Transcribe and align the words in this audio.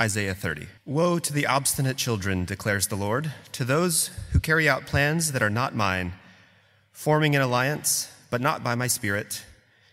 Isaiah 0.00 0.34
30. 0.34 0.66
Woe 0.84 1.20
to 1.20 1.32
the 1.32 1.46
obstinate 1.46 1.96
children, 1.96 2.44
declares 2.44 2.88
the 2.88 2.96
Lord, 2.96 3.32
to 3.52 3.64
those 3.64 4.10
who 4.32 4.40
carry 4.40 4.68
out 4.68 4.86
plans 4.86 5.30
that 5.30 5.42
are 5.42 5.50
not 5.50 5.76
mine, 5.76 6.14
forming 6.90 7.36
an 7.36 7.42
alliance, 7.42 8.12
but 8.28 8.40
not 8.40 8.64
by 8.64 8.74
my 8.74 8.88
spirit, 8.88 9.44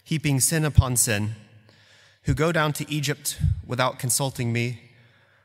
heaping 0.04 0.40
sin 0.40 0.66
upon 0.66 0.98
sin, 0.98 1.36
who 2.24 2.34
go 2.34 2.52
down 2.52 2.74
to 2.74 2.92
Egypt 2.92 3.40
without 3.66 4.00
consulting 4.00 4.52
me, 4.52 4.82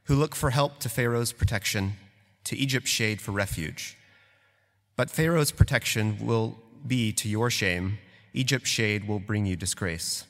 who 0.04 0.14
look 0.14 0.34
for 0.34 0.50
help 0.50 0.78
to 0.78 0.88
Pharaoh's 0.88 1.32
protection, 1.32 1.92
to 2.44 2.56
Egypt's 2.56 2.90
shade 2.90 3.20
for 3.20 3.32
refuge. 3.32 3.98
But 4.96 5.10
Pharaoh's 5.10 5.52
protection 5.52 6.16
will 6.24 6.56
be 6.86 7.12
to 7.12 7.28
your 7.28 7.50
shame, 7.50 7.98
Egypt's 8.32 8.70
shade 8.70 9.06
will 9.06 9.18
bring 9.18 9.44
you 9.44 9.56
disgrace. 9.56 10.24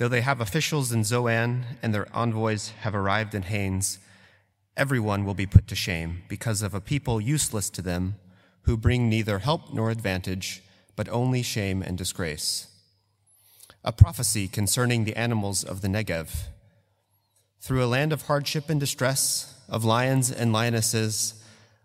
Though 0.00 0.08
they 0.08 0.22
have 0.22 0.40
officials 0.40 0.92
in 0.92 1.04
Zoan 1.04 1.66
and 1.82 1.92
their 1.92 2.08
envoys 2.16 2.70
have 2.80 2.94
arrived 2.94 3.34
in 3.34 3.42
Hanes, 3.42 3.98
everyone 4.74 5.26
will 5.26 5.34
be 5.34 5.44
put 5.44 5.66
to 5.68 5.74
shame 5.74 6.22
because 6.26 6.62
of 6.62 6.72
a 6.72 6.80
people 6.80 7.20
useless 7.20 7.68
to 7.68 7.82
them 7.82 8.14
who 8.62 8.78
bring 8.78 9.10
neither 9.10 9.40
help 9.40 9.74
nor 9.74 9.90
advantage, 9.90 10.62
but 10.96 11.10
only 11.10 11.42
shame 11.42 11.82
and 11.82 11.98
disgrace. 11.98 12.68
A 13.84 13.92
prophecy 13.92 14.48
concerning 14.48 15.04
the 15.04 15.16
animals 15.16 15.62
of 15.62 15.82
the 15.82 15.88
Negev. 15.88 16.44
Through 17.60 17.84
a 17.84 17.92
land 17.94 18.10
of 18.14 18.22
hardship 18.22 18.70
and 18.70 18.80
distress, 18.80 19.54
of 19.68 19.84
lions 19.84 20.30
and 20.30 20.50
lionesses, 20.50 21.34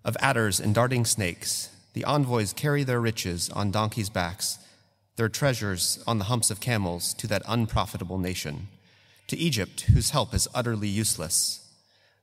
of 0.05 0.15
adders 0.21 0.61
and 0.61 0.73
darting 0.73 1.03
snakes, 1.03 1.67
the 1.91 2.05
envoys 2.05 2.53
carry 2.53 2.85
their 2.85 3.01
riches 3.01 3.49
on 3.49 3.71
donkeys' 3.71 4.09
backs 4.09 4.59
their 5.15 5.29
treasures 5.29 6.03
on 6.05 6.17
the 6.17 6.25
humps 6.25 6.51
of 6.51 6.59
camels 6.59 7.13
to 7.15 7.27
that 7.27 7.41
unprofitable 7.47 8.17
nation, 8.17 8.67
to 9.27 9.37
Egypt, 9.37 9.81
whose 9.81 10.09
help 10.09 10.33
is 10.33 10.47
utterly 10.53 10.87
useless. 10.87 11.71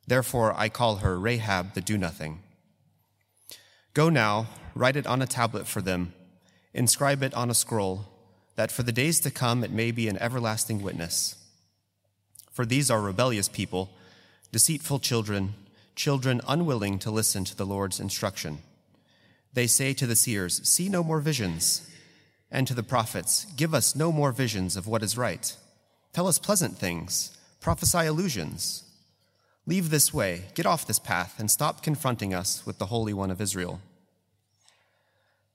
Therefore 0.06 0.54
I 0.56 0.68
call 0.68 0.96
her 0.96 1.18
Rahab 1.18 1.74
the 1.74 1.80
Do 1.80 1.96
Nothing. 1.96 2.40
Go 3.94 4.08
now, 4.08 4.48
write 4.74 4.96
it 4.96 5.06
on 5.06 5.22
a 5.22 5.26
tablet 5.26 5.66
for 5.66 5.80
them, 5.80 6.12
inscribe 6.74 7.22
it 7.22 7.34
on 7.34 7.50
a 7.50 7.54
scroll, 7.54 8.06
that 8.56 8.70
for 8.70 8.82
the 8.82 8.92
days 8.92 9.20
to 9.20 9.30
come 9.30 9.64
it 9.64 9.70
may 9.70 9.90
be 9.90 10.08
an 10.08 10.18
everlasting 10.18 10.82
witness. 10.82 11.36
For 12.50 12.66
these 12.66 12.90
are 12.90 13.00
rebellious 13.00 13.48
people, 13.48 13.90
deceitful 14.50 14.98
children, 14.98 15.54
children 15.94 16.42
unwilling 16.46 16.98
to 17.00 17.10
listen 17.10 17.44
to 17.44 17.56
the 17.56 17.66
Lord's 17.66 18.00
instruction. 18.00 18.58
They 19.54 19.66
say 19.66 19.94
to 19.94 20.06
the 20.06 20.16
seers, 20.16 20.66
See 20.68 20.88
no 20.88 21.02
more 21.02 21.20
visions 21.20 21.88
and 22.52 22.68
to 22.68 22.74
the 22.74 22.84
prophets, 22.84 23.46
Give 23.56 23.74
us 23.74 23.96
no 23.96 24.12
more 24.12 24.30
visions 24.30 24.76
of 24.76 24.86
what 24.86 25.02
is 25.02 25.18
right. 25.18 25.56
Tell 26.12 26.28
us 26.28 26.38
pleasant 26.38 26.78
things, 26.78 27.36
prophesy 27.60 28.06
illusions. 28.06 28.84
Leave 29.66 29.90
this 29.90 30.12
way, 30.12 30.42
get 30.54 30.66
off 30.66 30.86
this 30.86 30.98
path, 30.98 31.40
and 31.40 31.50
stop 31.50 31.82
confronting 31.82 32.34
us 32.34 32.64
with 32.66 32.78
the 32.78 32.86
Holy 32.86 33.14
One 33.14 33.30
of 33.30 33.40
Israel. 33.40 33.80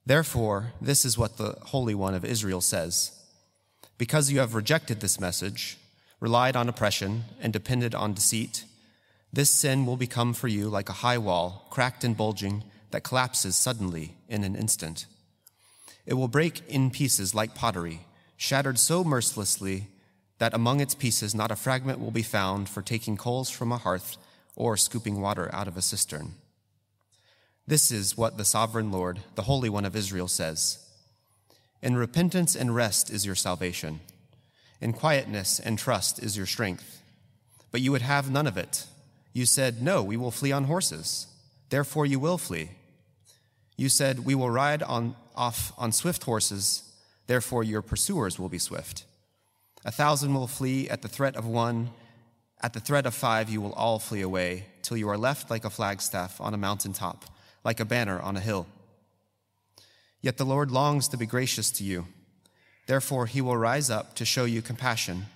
Therefore, 0.05 0.73
this 0.81 1.05
is 1.05 1.17
what 1.17 1.37
the 1.37 1.57
Holy 1.67 1.93
One 1.93 2.15
of 2.15 2.25
Israel 2.25 2.61
says 2.61 3.11
Because 3.97 4.31
you 4.31 4.39
have 4.39 4.55
rejected 4.55 4.99
this 4.99 5.19
message, 5.19 5.77
relied 6.19 6.55
on 6.55 6.67
oppression, 6.67 7.25
and 7.39 7.53
depended 7.53 7.93
on 7.93 8.13
deceit, 8.13 8.65
this 9.31 9.49
sin 9.49 9.85
will 9.85 9.97
become 9.97 10.33
for 10.33 10.47
you 10.47 10.69
like 10.69 10.89
a 10.89 11.03
high 11.03 11.17
wall, 11.17 11.67
cracked 11.69 12.03
and 12.03 12.17
bulging, 12.17 12.63
that 12.91 13.03
collapses 13.03 13.57
suddenly 13.57 14.15
in 14.29 14.43
an 14.43 14.55
instant. 14.55 15.05
It 16.07 16.15
will 16.15 16.29
break 16.29 16.67
in 16.69 16.89
pieces 16.89 17.35
like 17.35 17.53
pottery, 17.53 17.99
shattered 18.37 18.79
so 18.79 19.03
mercilessly 19.03 19.87
that 20.39 20.53
among 20.53 20.79
its 20.79 20.95
pieces 20.95 21.35
not 21.35 21.51
a 21.51 21.55
fragment 21.55 21.99
will 21.99 22.11
be 22.11 22.23
found 22.23 22.69
for 22.69 22.81
taking 22.81 23.17
coals 23.17 23.49
from 23.49 23.71
a 23.71 23.77
hearth 23.77 24.17
or 24.55 24.77
scooping 24.77 25.21
water 25.21 25.53
out 25.53 25.67
of 25.67 25.75
a 25.75 25.81
cistern. 25.81 26.35
This 27.67 27.91
is 27.91 28.17
what 28.17 28.37
the 28.37 28.45
sovereign 28.45 28.91
Lord, 28.91 29.19
the 29.35 29.43
Holy 29.43 29.67
One 29.67 29.83
of 29.83 29.95
Israel, 29.95 30.29
says 30.29 30.79
In 31.81 31.97
repentance 31.97 32.55
and 32.55 32.73
rest 32.73 33.09
is 33.09 33.25
your 33.25 33.35
salvation, 33.35 33.99
in 34.79 34.93
quietness 34.93 35.59
and 35.59 35.77
trust 35.77 36.23
is 36.23 36.37
your 36.37 36.45
strength. 36.45 37.01
But 37.71 37.81
you 37.81 37.91
would 37.91 38.01
have 38.01 38.31
none 38.31 38.47
of 38.47 38.57
it. 38.57 38.85
You 39.33 39.45
said, 39.45 39.81
No, 39.81 40.01
we 40.01 40.15
will 40.15 40.31
flee 40.31 40.53
on 40.53 40.63
horses. 40.63 41.27
Therefore 41.69 42.05
you 42.05 42.19
will 42.19 42.37
flee. 42.37 42.69
You 43.75 43.89
said, 43.89 44.25
We 44.25 44.35
will 44.35 44.49
ride 44.49 44.81
on, 44.81 45.15
off 45.37 45.71
on 45.77 45.91
swift 45.91 46.23
horses, 46.23 46.83
therefore 47.27 47.63
your 47.63 47.81
pursuers 47.81 48.37
will 48.37 48.49
be 48.49 48.59
swift. 48.59 49.05
A 49.85 49.91
thousand 49.91 50.33
will 50.33 50.47
flee 50.47 50.89
at 50.89 51.01
the 51.01 51.07
threat 51.07 51.35
of 51.35 51.45
one, 51.45 51.91
at 52.61 52.73
the 52.73 52.79
threat 52.79 53.05
of 53.05 53.13
five 53.13 53.49
you 53.49 53.61
will 53.61 53.73
all 53.73 53.99
flee 53.99 54.21
away, 54.21 54.65
till 54.81 54.97
you 54.97 55.07
are 55.07 55.17
left 55.17 55.49
like 55.49 55.63
a 55.63 55.69
flagstaff 55.69 56.41
on 56.41 56.53
a 56.53 56.57
mountain 56.57 56.91
top, 56.91 57.25
like 57.63 57.79
a 57.79 57.85
banner 57.85 58.19
on 58.19 58.35
a 58.35 58.41
hill. 58.41 58.67
Yet 60.21 60.37
the 60.37 60.45
Lord 60.45 60.71
longs 60.71 61.07
to 61.09 61.17
be 61.17 61.25
gracious 61.25 61.69
to 61.71 61.83
you. 61.83 62.07
Therefore 62.87 63.27
he 63.27 63.41
will 63.41 63.57
rise 63.57 63.89
up 63.89 64.15
to 64.15 64.25
show 64.25 64.45
you 64.45 64.61
compassion, 64.61 65.27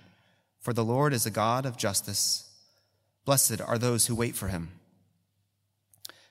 for 0.60 0.72
the 0.72 0.84
Lord 0.84 1.12
is 1.12 1.26
a 1.26 1.30
God 1.30 1.64
of 1.64 1.76
justice. 1.76 2.50
Blessed 3.24 3.60
are 3.60 3.78
those 3.78 4.06
who 4.06 4.14
wait 4.14 4.34
for 4.34 4.48
him. 4.48 4.70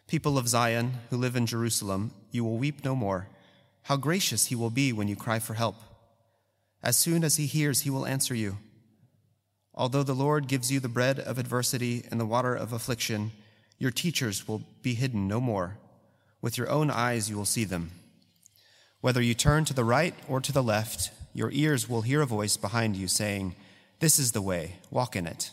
People 0.08 0.38
of 0.38 0.50
Zion 0.50 0.96
who 1.10 1.16
live 1.16 1.38
in 1.38 1.46
Jerusalem, 1.46 2.12
you 2.32 2.44
will 2.44 2.58
weep 2.58 2.84
no 2.84 2.96
more. 2.96 3.28
How 3.84 3.98
gracious 3.98 4.48
he 4.48 4.56
will 4.56 4.70
be 4.70 4.94
when 4.94 5.08
you 5.08 5.16
cry 5.16 5.40
for 5.40 5.56
help. 5.56 5.76
As 6.84 6.98
soon 6.98 7.24
as 7.24 7.38
he 7.38 7.46
hears, 7.46 7.82
he 7.82 7.90
will 7.90 8.06
answer 8.06 8.34
you. 8.34 8.58
Although 9.74 10.04
the 10.04 10.14
Lord 10.14 10.48
gives 10.48 10.72
you 10.72 10.80
the 10.80 10.90
bread 10.90 11.20
of 11.20 11.38
adversity 11.38 12.04
and 12.12 12.20
the 12.20 12.26
water 12.26 12.56
of 12.56 12.74
affliction, 12.74 13.32
your 13.78 13.92
teachers 13.92 14.48
will 14.48 14.62
be 14.82 14.94
hidden 14.94 15.28
no 15.28 15.40
more. 15.40 15.78
With 16.42 16.58
your 16.58 16.70
own 16.70 16.90
eyes 16.90 17.30
you 17.30 17.38
will 17.38 17.46
see 17.46 17.64
them. 17.64 17.92
Whether 19.00 19.22
you 19.22 19.34
turn 19.34 19.66
to 19.66 19.74
the 19.74 19.84
right 19.84 20.14
or 20.28 20.42
to 20.42 20.52
the 20.52 20.62
left, 20.62 21.12
your 21.34 21.50
ears 21.52 21.90
will 21.90 22.02
hear 22.02 22.22
a 22.22 22.26
voice 22.26 22.58
behind 22.58 22.96
you 22.96 23.08
saying, 23.08 23.56
This 24.00 24.20
is 24.20 24.34
the 24.34 24.42
way, 24.42 24.78
walk 24.92 25.16
in 25.16 25.26
it. 25.26 25.52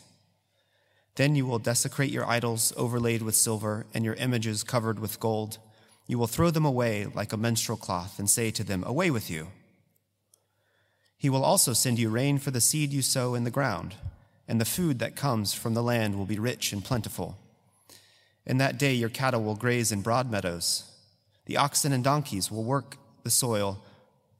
Then 1.15 1.35
you 1.35 1.45
will 1.45 1.59
desecrate 1.59 2.11
your 2.11 2.25
idols 2.25 2.71
overlaid 2.77 3.21
with 3.21 3.35
silver 3.35 3.85
and 3.93 4.05
your 4.05 4.13
images 4.15 4.63
covered 4.63 4.99
with 4.99 5.19
gold. 5.19 5.57
You 6.09 6.17
will 6.17 6.25
throw 6.25 6.49
them 6.49 6.65
away 6.65 7.05
like 7.05 7.33
a 7.33 7.37
menstrual 7.37 7.77
cloth 7.77 8.17
and 8.17 8.27
say 8.27 8.49
to 8.49 8.63
them, 8.63 8.83
Away 8.83 9.11
with 9.11 9.29
you. 9.29 9.49
He 11.15 11.29
will 11.29 11.45
also 11.45 11.71
send 11.71 11.99
you 11.99 12.09
rain 12.09 12.39
for 12.39 12.49
the 12.49 12.59
seed 12.59 12.91
you 12.91 13.03
sow 13.03 13.35
in 13.35 13.43
the 13.43 13.51
ground, 13.51 13.93
and 14.47 14.59
the 14.59 14.65
food 14.65 14.97
that 14.97 15.15
comes 15.15 15.53
from 15.53 15.75
the 15.75 15.83
land 15.83 16.17
will 16.17 16.25
be 16.25 16.39
rich 16.39 16.73
and 16.73 16.83
plentiful. 16.83 17.37
In 18.43 18.57
that 18.57 18.79
day 18.79 18.95
your 18.95 19.09
cattle 19.09 19.43
will 19.43 19.53
graze 19.53 19.91
in 19.91 20.01
broad 20.01 20.31
meadows. 20.31 20.85
The 21.45 21.57
oxen 21.57 21.93
and 21.93 22.03
donkeys 22.03 22.49
will 22.49 22.63
work 22.63 22.97
the 23.21 23.29
soil, 23.29 23.79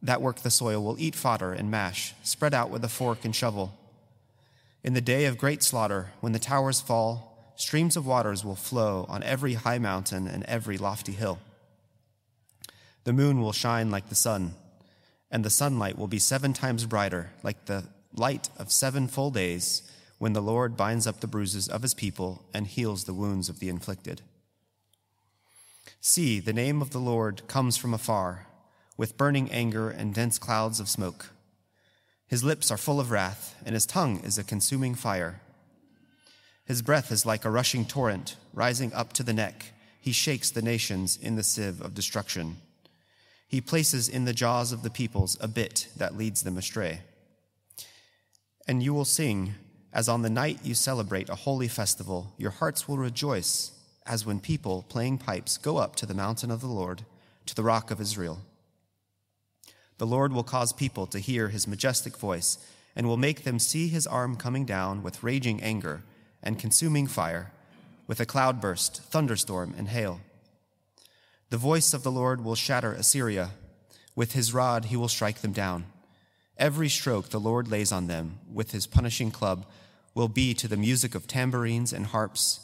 that 0.02 0.24
work 0.24 0.40
the 0.40 0.50
soil 0.50 0.84
will 0.84 1.00
eat 1.00 1.14
fodder 1.14 1.54
and 1.54 1.70
mash, 1.70 2.16
spread 2.24 2.56
out 2.56 2.72
with 2.72 2.84
a 2.84 2.90
fork 2.90 3.24
and 3.24 3.36
shovel. 3.36 3.78
In 4.84 4.96
the 4.96 5.02
day 5.02 5.26
of 5.26 5.38
great 5.38 5.62
slaughter, 5.62 6.14
when 6.20 6.34
the 6.34 6.40
towers 6.40 6.82
fall, 6.82 7.54
streams 7.58 7.96
of 7.96 8.08
waters 8.08 8.44
will 8.44 8.56
flow 8.56 9.06
on 9.08 9.22
every 9.22 9.54
high 9.54 9.78
mountain 9.78 10.28
and 10.28 10.44
every 10.46 10.80
lofty 10.80 11.12
hill. 11.12 11.38
The 13.04 13.14
moon 13.14 13.42
will 13.42 13.54
shine 13.54 13.90
like 13.90 14.10
the 14.10 14.16
sun, 14.16 14.56
and 15.32 15.44
the 15.44 15.50
sunlight 15.50 15.98
will 15.98 16.08
be 16.08 16.20
seven 16.20 16.54
times 16.54 16.86
brighter, 16.86 17.32
like 17.44 17.66
the 17.66 17.86
light 18.14 18.50
of 18.58 18.72
seven 18.72 19.08
full 19.08 19.32
days, 19.32 19.84
when 20.18 20.34
the 20.34 20.42
Lord 20.42 20.76
binds 20.76 21.08
up 21.08 21.22
the 21.22 21.28
bruises 21.28 21.68
of 21.70 21.82
his 21.82 21.94
people 21.94 22.44
and 22.54 22.68
heals 22.68 23.06
the 23.06 23.14
wounds 23.14 23.48
of 23.48 23.60
the 23.60 23.70
inflicted. 23.70 24.22
See, 26.02 26.40
the 26.40 26.54
name 26.54 26.82
of 26.82 26.92
the 26.92 27.00
Lord 27.00 27.48
comes 27.48 27.78
from 27.78 27.94
afar, 27.94 28.48
with 28.98 29.18
burning 29.18 29.50
anger 29.52 29.90
and 29.90 30.14
dense 30.14 30.38
clouds 30.38 30.80
of 30.80 30.90
smoke. 30.90 31.30
His 32.28 32.44
lips 32.44 32.70
are 32.70 32.78
full 32.78 33.00
of 33.00 33.12
wrath, 33.12 33.56
and 33.66 33.74
his 33.74 33.86
tongue 33.86 34.20
is 34.24 34.38
a 34.38 34.44
consuming 34.44 34.94
fire. 34.94 35.42
His 36.66 36.82
breath 36.82 37.12
is 37.12 37.26
like 37.26 37.46
a 37.46 37.50
rushing 37.50 37.86
torrent, 37.86 38.36
rising 38.54 38.94
up 38.94 39.14
to 39.14 39.24
the 39.24 39.34
neck. 39.34 39.74
He 40.00 40.12
shakes 40.12 40.52
the 40.52 40.62
nations 40.62 41.18
in 41.20 41.36
the 41.36 41.44
sieve 41.44 41.82
of 41.82 41.94
destruction. 41.94 42.58
He 43.50 43.62
places 43.62 44.08
in 44.08 44.26
the 44.26 44.34
jaws 44.34 44.72
of 44.72 44.84
the 44.84 44.92
peoples 44.92 45.36
a 45.42 45.48
bit 45.48 45.88
that 45.98 46.16
leads 46.16 46.44
them 46.44 46.56
astray. 46.56 47.02
And 48.68 48.84
you 48.84 48.94
will 48.94 49.06
sing, 49.06 49.56
as 49.92 50.08
on 50.08 50.22
the 50.22 50.30
night 50.30 50.60
you 50.64 50.76
celebrate 50.76 51.30
a 51.30 51.36
holy 51.36 51.68
festival, 51.68 52.32
your 52.38 52.52
hearts 52.52 52.88
will 52.88 53.00
rejoice, 53.00 53.72
as 54.06 54.24
when 54.24 54.40
people, 54.40 54.86
playing 54.88 55.18
pipes, 55.18 55.58
go 55.58 55.78
up 55.78 55.96
to 55.96 56.06
the 56.06 56.14
mountain 56.14 56.52
of 56.52 56.62
the 56.62 56.68
Lord, 56.68 57.06
to 57.48 57.56
the 57.56 57.64
rock 57.64 57.90
of 57.90 58.00
Israel. 58.00 58.42
The 59.98 60.06
Lord 60.06 60.32
will 60.32 60.44
cause 60.44 60.72
people 60.72 61.08
to 61.08 61.18
hear 61.18 61.50
his 61.50 61.68
majestic 61.68 62.18
voice 62.18 62.60
and 62.96 63.08
will 63.08 63.18
make 63.18 63.44
them 63.44 63.58
see 63.58 63.88
his 63.88 64.06
arm 64.06 64.36
coming 64.36 64.64
down 64.64 65.02
with 65.02 65.24
raging 65.24 65.60
anger 65.64 66.04
and 66.44 66.60
consuming 66.60 67.08
fire, 67.08 67.52
with 68.06 68.20
a 68.20 68.28
cloudburst, 68.28 69.02
thunderstorm, 69.02 69.74
and 69.76 69.88
hail. 69.88 70.22
The 71.50 71.58
voice 71.58 71.96
of 71.96 72.04
the 72.04 72.12
Lord 72.12 72.44
will 72.44 72.56
shatter 72.56 72.94
Assyria. 72.94 73.52
With 74.16 74.34
his 74.34 74.54
rod 74.54 74.86
he 74.86 74.96
will 74.96 75.08
strike 75.08 75.42
them 75.42 75.52
down. 75.52 75.86
Every 76.58 76.90
stroke 76.90 77.30
the 77.30 77.40
Lord 77.40 77.68
lays 77.68 77.92
on 77.92 78.08
them 78.08 78.40
with 78.52 78.72
his 78.72 78.86
punishing 78.86 79.32
club 79.32 79.66
will 80.14 80.28
be 80.28 80.54
to 80.54 80.68
the 80.68 80.78
music 80.78 81.16
of 81.16 81.26
tambourines 81.26 81.92
and 81.92 82.08
harps 82.08 82.60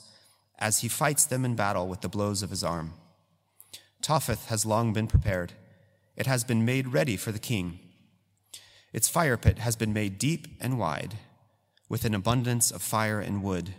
as 0.60 0.80
he 0.80 0.88
fights 0.88 1.26
them 1.26 1.46
in 1.46 1.56
battle 1.56 1.88
with 1.88 2.02
the 2.02 2.10
blows 2.10 2.44
of 2.44 2.50
his 2.50 2.64
arm. 2.64 2.94
Topheth 4.02 4.48
has 4.48 4.66
long 4.66 4.94
been 4.94 5.08
prepared, 5.08 5.54
it 6.16 6.28
has 6.28 6.44
been 6.44 6.64
made 6.64 6.90
ready 6.90 7.18
for 7.18 7.32
the 7.32 7.40
king. 7.40 7.80
Its 8.94 9.10
fire 9.10 9.36
pit 9.36 9.60
has 9.60 9.76
been 9.76 9.94
made 9.94 10.20
deep 10.20 10.48
and 10.62 10.78
wide, 10.78 11.16
with 11.90 12.06
an 12.06 12.14
abundance 12.14 12.72
of 12.72 12.82
fire 12.82 13.20
and 13.20 13.44
wood. 13.44 13.74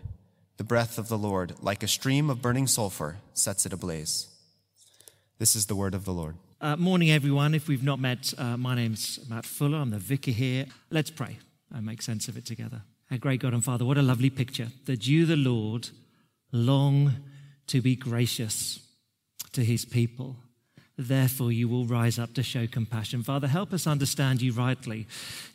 The 0.57 0.65
breath 0.65 0.99
of 0.99 1.09
the 1.09 1.19
Lord, 1.19 1.55
like 1.61 1.83
a 1.83 1.89
stream 1.89 2.29
of 2.29 2.43
burning 2.43 2.67
sulfur, 2.67 3.19
sets 3.33 3.67
it 3.67 3.73
ablaze. 3.73 4.29
This 5.39 5.55
is 5.57 5.67
the 5.67 5.77
word 5.77 5.95
of 5.95 6.05
the 6.05 6.13
Lord. 6.13 6.37
Uh, 6.61 6.77
morning, 6.77 7.11
everyone. 7.11 7.55
If 7.55 7.69
we've 7.69 7.83
not 7.83 8.01
met, 8.01 8.33
uh, 8.39 8.57
my 8.57 8.75
name's 8.75 9.21
Matt 9.29 9.45
Fuller. 9.45 9.79
I'm 9.79 9.91
the 9.91 9.99
vicar 9.99 10.31
here. 10.31 10.67
Let's 10.91 11.11
pray 11.11 11.39
and 11.73 11.85
make 11.85 12.03
sense 12.03 12.29
of 12.29 12.37
it 12.37 12.47
together. 12.47 12.83
Our 13.11 13.19
great 13.19 13.41
God 13.41 13.53
and 13.53 13.63
Father, 13.63 13.85
what 13.85 13.99
a 13.99 14.03
lovely 14.03 14.31
picture 14.31 14.69
that 14.87 15.07
you, 15.07 15.27
the 15.27 15.37
Lord, 15.37 15.91
long 16.53 17.13
to 17.67 17.81
be 17.81 17.95
gracious 17.97 18.81
to 19.53 19.63
his 19.63 19.85
people 19.85 20.37
Therefore, 20.99 21.53
you 21.53 21.69
will 21.69 21.85
rise 21.85 22.19
up 22.19 22.33
to 22.35 22.43
show 22.43 22.67
compassion. 22.67 23.23
Father, 23.23 23.49
help 23.49 23.75
us 23.75 23.87
understand 23.87 24.41
you 24.41 24.53
rightly. 24.53 25.07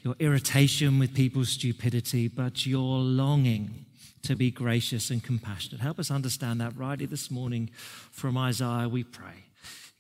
Your 0.03 0.15
irritation 0.19 0.99
with 0.99 1.15
people's 1.15 1.49
stupidity, 1.49 2.27
but 2.27 2.65
your 2.65 2.99
longing 2.99 3.85
to 4.21 4.35
be 4.35 4.51
gracious 4.51 5.09
and 5.09 5.23
compassionate. 5.23 5.81
Help 5.81 5.97
us 5.97 6.11
understand 6.11 6.61
that 6.61 6.77
rightly 6.77 7.07
this 7.07 7.31
morning 7.31 7.71
from 8.11 8.37
Isaiah, 8.37 8.87
we 8.87 9.03
pray. 9.03 9.45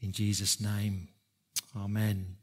In 0.01 0.11
Jesus' 0.11 0.59
name, 0.59 1.09
Amen. 1.75 2.35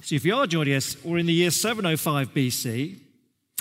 So, 0.00 0.14
if 0.14 0.24
you 0.24 0.36
are 0.36 0.46
joining 0.46 0.74
us, 0.74 0.96
we're 1.02 1.18
in 1.18 1.26
the 1.26 1.32
year 1.32 1.50
705 1.50 2.32
BC 2.32 2.98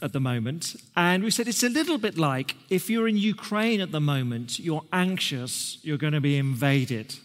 at 0.04 0.14
the 0.14 0.20
moment. 0.20 0.76
And 0.96 1.24
we 1.24 1.32
said 1.32 1.48
it's 1.48 1.64
a 1.64 1.70
little 1.70 1.98
bit 1.98 2.18
like 2.18 2.56
if 2.70 2.90
you're 2.90 3.08
in 3.08 3.18
Ukraine 3.18 3.82
at 3.82 3.92
the 3.92 4.00
moment, 4.00 4.60
you're 4.60 4.84
anxious 4.94 5.80
you're 5.82 5.98
going 5.98 6.14
to 6.14 6.22
be 6.22 6.38
invaded 6.38 7.16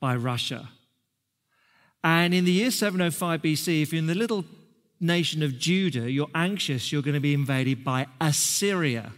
by 0.00 0.16
Russia. 0.16 0.70
And 2.02 2.34
in 2.34 2.44
the 2.44 2.52
year 2.52 2.70
705 2.70 3.42
BC, 3.42 3.82
if 3.82 3.92
you're 3.92 4.00
in 4.00 4.06
the 4.06 4.14
little 4.14 4.44
nation 4.98 5.42
of 5.42 5.58
Judah, 5.58 6.10
you're 6.10 6.30
anxious 6.34 6.90
you're 6.90 7.02
going 7.02 7.14
to 7.14 7.20
be 7.20 7.34
invaded 7.34 7.84
by 7.84 8.06
Assyria. 8.20 9.12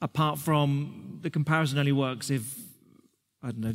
Apart 0.00 0.38
from 0.38 1.18
the 1.22 1.30
comparison 1.30 1.78
only 1.78 1.92
works 1.92 2.30
if, 2.30 2.58
I 3.42 3.50
don't 3.50 3.60
know, 3.60 3.74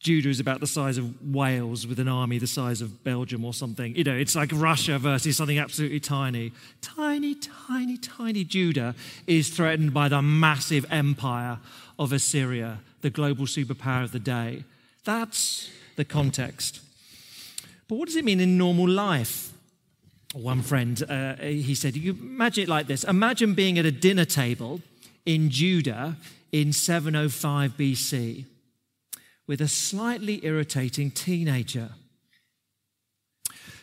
Judah 0.00 0.30
is 0.30 0.40
about 0.40 0.60
the 0.60 0.66
size 0.66 0.96
of 0.96 1.34
Wales 1.34 1.86
with 1.86 2.00
an 2.00 2.08
army 2.08 2.38
the 2.38 2.46
size 2.46 2.80
of 2.80 3.04
Belgium 3.04 3.44
or 3.44 3.52
something. 3.52 3.94
You 3.94 4.04
know, 4.04 4.16
it's 4.16 4.34
like 4.34 4.50
Russia 4.54 4.98
versus 4.98 5.36
something 5.36 5.58
absolutely 5.58 6.00
tiny. 6.00 6.52
Tiny, 6.80 7.34
tiny, 7.34 7.98
tiny 7.98 8.42
Judah 8.42 8.94
is 9.26 9.50
threatened 9.50 9.92
by 9.92 10.08
the 10.08 10.22
massive 10.22 10.86
empire 10.90 11.58
of 11.98 12.14
Assyria, 12.14 12.78
the 13.02 13.10
global 13.10 13.44
superpower 13.44 14.02
of 14.02 14.12
the 14.12 14.18
day. 14.18 14.64
That's 15.04 15.70
the 15.96 16.06
context. 16.06 16.80
But 17.86 17.96
what 17.96 18.06
does 18.06 18.16
it 18.16 18.24
mean 18.24 18.40
in 18.40 18.56
normal 18.56 18.88
life? 18.88 19.52
One 20.32 20.62
friend, 20.62 21.02
uh, 21.10 21.34
he 21.36 21.74
said, 21.74 21.94
you 21.94 22.12
imagine 22.12 22.64
it 22.64 22.68
like 22.70 22.86
this 22.86 23.04
Imagine 23.04 23.52
being 23.52 23.78
at 23.78 23.84
a 23.84 23.90
dinner 23.90 24.24
table 24.24 24.80
in 25.26 25.50
Judah 25.50 26.16
in 26.52 26.72
705 26.72 27.76
BC 27.76 28.44
with 29.46 29.60
a 29.60 29.68
slightly 29.68 30.44
irritating 30.44 31.10
teenager 31.10 31.90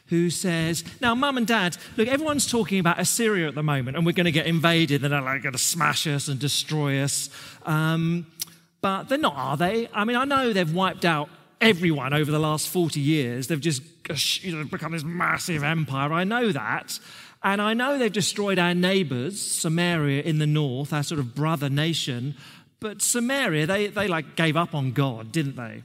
who 0.08 0.30
says, 0.30 0.84
Now, 1.02 1.14
mum 1.16 1.38
and 1.38 1.46
dad, 1.46 1.78
look, 1.98 2.08
everyone's 2.08 2.50
talking 2.50 2.80
about 2.80 3.00
Assyria 3.00 3.48
at 3.48 3.56
the 3.56 3.64
moment, 3.64 3.98
and 3.98 4.06
we're 4.06 4.14
going 4.14 4.26
to 4.26 4.32
get 4.32 4.46
invaded, 4.46 5.04
and 5.04 5.14
they're 5.14 5.22
like 5.22 5.44
going 5.44 5.54
to 5.54 5.60
smash 5.60 6.08
us 6.08 6.28
and 6.28 6.40
destroy 6.40 7.02
us. 7.02 7.30
Um, 7.66 8.28
but 8.82 9.10
they're 9.10 9.18
not, 9.18 9.36
are 9.36 9.58
they? 9.58 9.90
I 9.94 10.06
mean, 10.06 10.16
I 10.16 10.24
know 10.24 10.54
they've 10.54 10.74
wiped 10.74 11.04
out 11.04 11.30
everyone 11.60 12.14
over 12.14 12.32
the 12.32 12.40
last 12.40 12.70
40 12.70 13.00
years. 13.00 13.48
They've 13.48 13.60
just 13.60 13.82
you 14.44 14.56
know, 14.56 14.64
become 14.64 14.92
this 14.92 15.04
massive 15.04 15.64
empire. 15.64 16.14
I 16.14 16.24
know 16.24 16.52
that. 16.52 17.00
And 17.44 17.62
I 17.62 17.74
know 17.74 17.98
they've 17.98 18.12
destroyed 18.12 18.60
our 18.60 18.74
neighbors, 18.74 19.40
Samaria 19.40 20.24
in 20.24 20.40
the 20.40 20.48
north, 20.48 20.92
our 20.92 21.04
sort 21.04 21.20
of 21.20 21.36
brother 21.36 21.70
nation. 21.70 22.36
But 22.80 23.02
Samaria, 23.02 23.66
they, 23.66 23.88
they 23.88 24.08
like 24.08 24.36
gave 24.36 24.56
up 24.56 24.76
on 24.76 24.92
God, 24.92 25.32
didn't 25.32 25.56
they? 25.56 25.84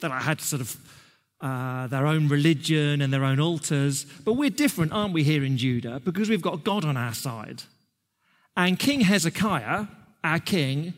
They 0.00 0.08
like 0.08 0.22
had 0.22 0.40
sort 0.40 0.62
of 0.62 0.76
uh, 1.40 1.88
their 1.88 2.06
own 2.06 2.28
religion 2.28 3.02
and 3.02 3.12
their 3.12 3.24
own 3.24 3.40
altars. 3.40 4.04
But 4.24 4.34
we're 4.34 4.50
different, 4.50 4.92
aren't 4.92 5.12
we, 5.12 5.24
here 5.24 5.44
in 5.44 5.58
Judah? 5.58 6.00
Because 6.00 6.30
we've 6.30 6.42
got 6.42 6.64
God 6.64 6.84
on 6.84 6.96
our 6.96 7.14
side. 7.14 7.64
And 8.56 8.78
King 8.78 9.00
Hezekiah, 9.00 9.86
our 10.22 10.38
king, 10.38 10.94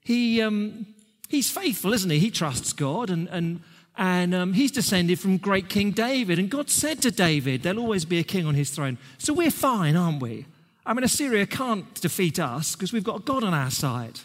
he, 0.00 0.40
um, 0.40 0.86
he's 1.28 1.50
faithful, 1.50 1.92
isn't 1.92 2.10
he? 2.10 2.18
He 2.18 2.30
trusts 2.30 2.72
God 2.72 3.10
and, 3.10 3.28
and, 3.28 3.60
and 3.96 4.34
um, 4.34 4.52
he's 4.52 4.70
descended 4.70 5.18
from 5.18 5.36
great 5.36 5.68
King 5.68 5.90
David. 5.90 6.38
And 6.38 6.48
God 6.48 6.70
said 6.70 7.02
to 7.02 7.10
David, 7.10 7.62
There'll 7.62 7.80
always 7.80 8.04
be 8.04 8.18
a 8.18 8.24
king 8.24 8.46
on 8.46 8.54
his 8.54 8.70
throne. 8.70 8.98
So 9.18 9.32
we're 9.32 9.50
fine, 9.50 9.96
aren't 9.96 10.22
we? 10.22 10.46
I 10.86 10.94
mean, 10.94 11.04
Assyria 11.04 11.46
can't 11.46 11.92
defeat 12.00 12.38
us 12.38 12.74
because 12.74 12.92
we've 12.92 13.04
got 13.04 13.24
God 13.24 13.44
on 13.44 13.52
our 13.52 13.70
side. 13.70 14.20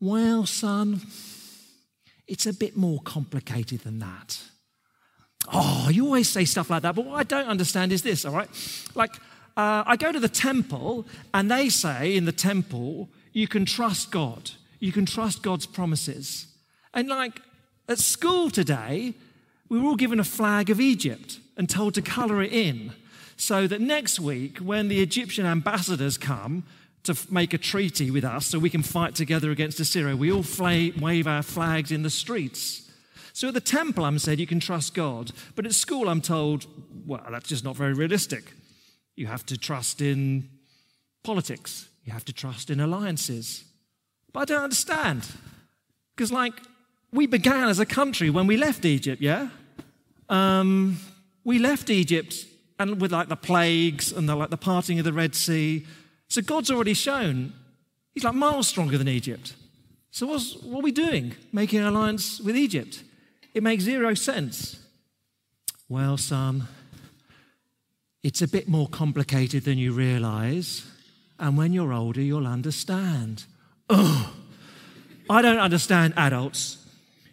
Well, 0.00 0.46
son, 0.46 1.00
it's 2.26 2.46
a 2.46 2.52
bit 2.52 2.76
more 2.76 3.00
complicated 3.00 3.80
than 3.80 3.98
that. 3.98 4.40
Oh, 5.52 5.88
you 5.90 6.04
always 6.04 6.28
say 6.28 6.44
stuff 6.44 6.70
like 6.70 6.82
that, 6.82 6.94
but 6.94 7.04
what 7.04 7.18
I 7.18 7.22
don't 7.22 7.48
understand 7.48 7.90
is 7.92 8.02
this, 8.02 8.24
all 8.24 8.34
right? 8.34 8.48
Like, 8.94 9.14
uh, 9.56 9.82
I 9.86 9.96
go 9.96 10.12
to 10.12 10.20
the 10.20 10.28
temple, 10.28 11.06
and 11.34 11.50
they 11.50 11.68
say 11.68 12.14
in 12.14 12.26
the 12.26 12.32
temple, 12.32 13.08
you 13.32 13.48
can 13.48 13.64
trust 13.64 14.10
God. 14.10 14.52
You 14.78 14.92
can 14.92 15.06
trust 15.06 15.42
God's 15.42 15.66
promises. 15.66 16.46
And 16.94 17.08
like 17.08 17.42
at 17.88 17.98
school 17.98 18.50
today, 18.50 19.14
we 19.68 19.78
were 19.78 19.88
all 19.88 19.96
given 19.96 20.20
a 20.20 20.24
flag 20.24 20.70
of 20.70 20.80
Egypt 20.80 21.40
and 21.56 21.68
told 21.68 21.94
to 21.94 22.02
color 22.02 22.42
it 22.42 22.52
in 22.52 22.92
so 23.36 23.66
that 23.66 23.80
next 23.80 24.20
week, 24.20 24.58
when 24.58 24.88
the 24.88 25.00
Egyptian 25.00 25.46
ambassadors 25.46 26.18
come, 26.18 26.64
to 27.08 27.32
make 27.32 27.52
a 27.54 27.58
treaty 27.58 28.10
with 28.10 28.24
us 28.24 28.46
so 28.46 28.58
we 28.58 28.70
can 28.70 28.82
fight 28.82 29.14
together 29.14 29.50
against 29.50 29.80
Assyria. 29.80 30.16
We 30.16 30.30
all 30.30 30.44
wave 30.58 31.26
our 31.26 31.42
flags 31.42 31.90
in 31.90 32.02
the 32.02 32.10
streets. 32.10 32.90
So 33.32 33.48
at 33.48 33.54
the 33.54 33.60
temple, 33.60 34.04
I'm 34.04 34.18
said 34.18 34.38
you 34.38 34.46
can 34.46 34.60
trust 34.60 34.94
God. 34.94 35.32
But 35.54 35.66
at 35.66 35.74
school, 35.74 36.08
I'm 36.08 36.20
told, 36.20 36.66
well, 37.06 37.24
that's 37.30 37.48
just 37.48 37.64
not 37.64 37.76
very 37.76 37.94
realistic. 37.94 38.52
You 39.16 39.26
have 39.26 39.44
to 39.46 39.56
trust 39.56 40.00
in 40.00 40.48
politics, 41.24 41.88
you 42.04 42.12
have 42.12 42.24
to 42.26 42.32
trust 42.32 42.70
in 42.70 42.80
alliances. 42.80 43.64
But 44.32 44.40
I 44.40 44.44
don't 44.44 44.64
understand. 44.64 45.26
Because, 46.14 46.30
like, 46.30 46.54
we 47.12 47.26
began 47.26 47.68
as 47.68 47.78
a 47.78 47.86
country 47.86 48.28
when 48.28 48.46
we 48.46 48.56
left 48.56 48.84
Egypt, 48.84 49.22
yeah? 49.22 49.48
Um, 50.28 50.98
we 51.44 51.58
left 51.58 51.90
Egypt 51.90 52.44
and 52.78 53.00
with 53.00 53.12
like 53.12 53.28
the 53.28 53.36
plagues 53.36 54.12
and 54.12 54.28
the, 54.28 54.36
like 54.36 54.50
the 54.50 54.56
parting 54.56 54.98
of 54.98 55.04
the 55.04 55.12
Red 55.12 55.34
Sea 55.34 55.86
so 56.28 56.42
God's 56.42 56.70
already 56.70 56.94
shown 56.94 57.52
he's 58.14 58.24
like 58.24 58.34
miles 58.34 58.68
stronger 58.68 58.98
than 58.98 59.08
Egypt. 59.08 59.54
So 60.10 60.26
what 60.26 60.80
are 60.80 60.82
we 60.82 60.92
doing? 60.92 61.34
Making 61.52 61.80
an 61.80 61.86
alliance 61.86 62.40
with 62.40 62.56
Egypt? 62.56 63.02
It 63.54 63.62
makes 63.62 63.84
zero 63.84 64.14
sense. 64.14 64.78
Well, 65.88 66.16
son, 66.16 66.68
it's 68.22 68.42
a 68.42 68.48
bit 68.48 68.68
more 68.68 68.88
complicated 68.88 69.64
than 69.64 69.78
you 69.78 69.92
realize. 69.92 70.86
And 71.38 71.56
when 71.56 71.72
you're 71.72 71.92
older, 71.92 72.20
you'll 72.20 72.46
understand. 72.46 73.44
Oh, 73.88 74.34
I 75.30 75.40
don't 75.40 75.58
understand 75.58 76.14
adults. 76.16 76.84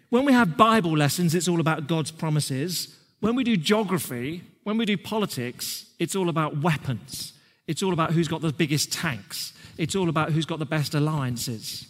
When 0.10 0.26
we 0.26 0.34
have 0.34 0.56
Bible 0.56 0.96
lessons, 0.96 1.36
it's 1.36 1.48
all 1.48 1.60
about 1.60 1.88
God's 1.88 2.12
promises. 2.12 2.96
When 3.20 3.36
we 3.36 3.44
do 3.44 3.58
geography, 3.58 4.44
when 4.64 4.78
we 4.78 4.86
do 4.86 4.98
politics, 4.98 5.88
it's 6.00 6.16
all 6.16 6.30
about 6.30 6.62
weapons. 6.62 7.34
It's 7.68 7.82
all 7.82 7.94
about 7.94 8.12
who's 8.12 8.28
got 8.28 8.42
the 8.42 8.54
biggest 8.54 8.92
tanks. 8.92 9.54
It's 9.78 9.96
all 9.96 10.10
about 10.10 10.32
who's 10.32 10.46
got 10.46 10.60
the 10.60 10.66
best 10.66 10.94
alliances. 10.94 11.88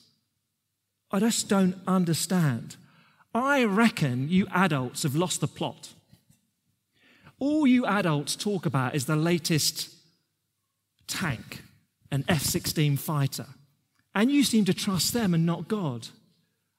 I 1.12 1.20
just 1.20 1.50
don't 1.50 1.75
understand. 1.88 2.77
I 3.34 3.65
reckon 3.65 4.29
you 4.29 4.48
adults 4.51 5.03
have 5.03 5.15
lost 5.15 5.41
the 5.41 5.48
plot. 5.48 5.94
All 7.39 7.67
you 7.67 7.86
adults 7.86 8.36
talk 8.36 8.65
about 8.65 8.96
is 8.96 9.05
the 9.05 9.17
latest 9.17 9.94
tank, 11.08 11.62
an 12.12 12.24
F 12.29 12.41
16 12.41 12.98
fighter. 12.98 13.48
And 14.13 14.32
you 14.32 14.44
seem 14.44 14.63
to 14.65 14.74
trust 14.74 15.13
them 15.13 15.34
and 15.34 15.46
not 15.46 15.67
God. 15.67 16.08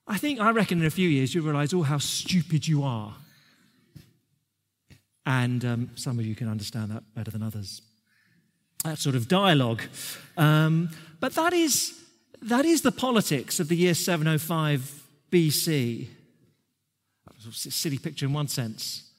I 0.07 0.17
think, 0.17 0.41
I 0.41 0.51
reckon 0.51 0.81
in 0.81 0.87
a 0.87 0.91
few 0.91 1.09
years 1.09 1.35
you'll 1.35 1.45
realize, 1.45 1.75
oh, 1.75 1.83
how 1.83 1.99
stupid 1.99 2.67
you 2.67 2.83
are. 2.83 3.15
And 5.27 5.65
um, 5.65 5.91
some 5.97 6.19
of 6.19 6.25
you 6.25 6.35
can 6.35 6.49
understand 6.49 6.91
that 6.93 7.03
better 7.15 7.31
than 7.31 7.43
others 7.43 7.83
that 8.87 8.99
sort 8.99 9.17
of 9.17 9.29
dialogue. 9.29 9.83
Um, 10.37 10.91
but 11.21 11.35
that 11.35 11.53
is, 11.53 11.99
that 12.43 12.65
is 12.65 12.83
the 12.83 12.93
politics 12.93 13.61
of 13.61 13.69
the 13.69 13.77
year 13.77 13.95
705 13.95 15.03
BC. 15.31 16.07
That 17.27 17.47
was 17.47 17.67
a 17.67 17.71
silly 17.71 17.99
picture 17.99 18.27
in 18.27 18.33
one 18.33 18.49
sense. 18.49 19.11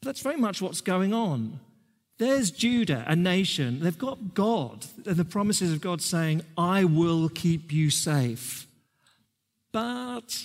But 0.00 0.06
that's 0.06 0.20
very 0.20 0.36
much 0.36 0.60
what's 0.60 0.80
going 0.80 1.14
on. 1.14 1.60
There's 2.18 2.50
Judah, 2.50 3.04
a 3.06 3.14
nation. 3.14 3.80
They've 3.80 3.96
got 3.96 4.34
God 4.34 4.86
and 5.06 5.16
the 5.16 5.24
promises 5.24 5.72
of 5.72 5.80
God 5.80 6.02
saying, 6.02 6.42
I 6.56 6.84
will 6.84 7.28
keep 7.28 7.72
you 7.72 7.90
safe. 7.90 8.66
But 9.70 10.44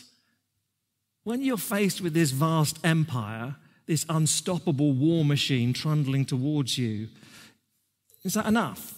when 1.24 1.42
you're 1.42 1.58
faced 1.58 2.02
with 2.02 2.14
this 2.14 2.30
vast 2.30 2.78
empire, 2.86 3.56
this 3.88 4.06
unstoppable 4.10 4.92
war 4.92 5.26
machine 5.26 5.74
trundling 5.74 6.26
towards 6.26 6.78
you, 6.78 7.08
is 8.24 8.34
that 8.34 8.46
enough? 8.46 8.96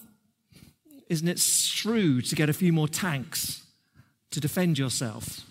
Isn't 1.10 1.28
it 1.28 1.40
shrewd 1.40 2.26
to 2.26 2.36
get 2.36 2.50
a 2.50 2.54
few 2.54 2.74
more 2.74 2.88
tanks 2.88 3.64
to 4.32 4.40
defend 4.40 4.78
yourself 4.78 5.42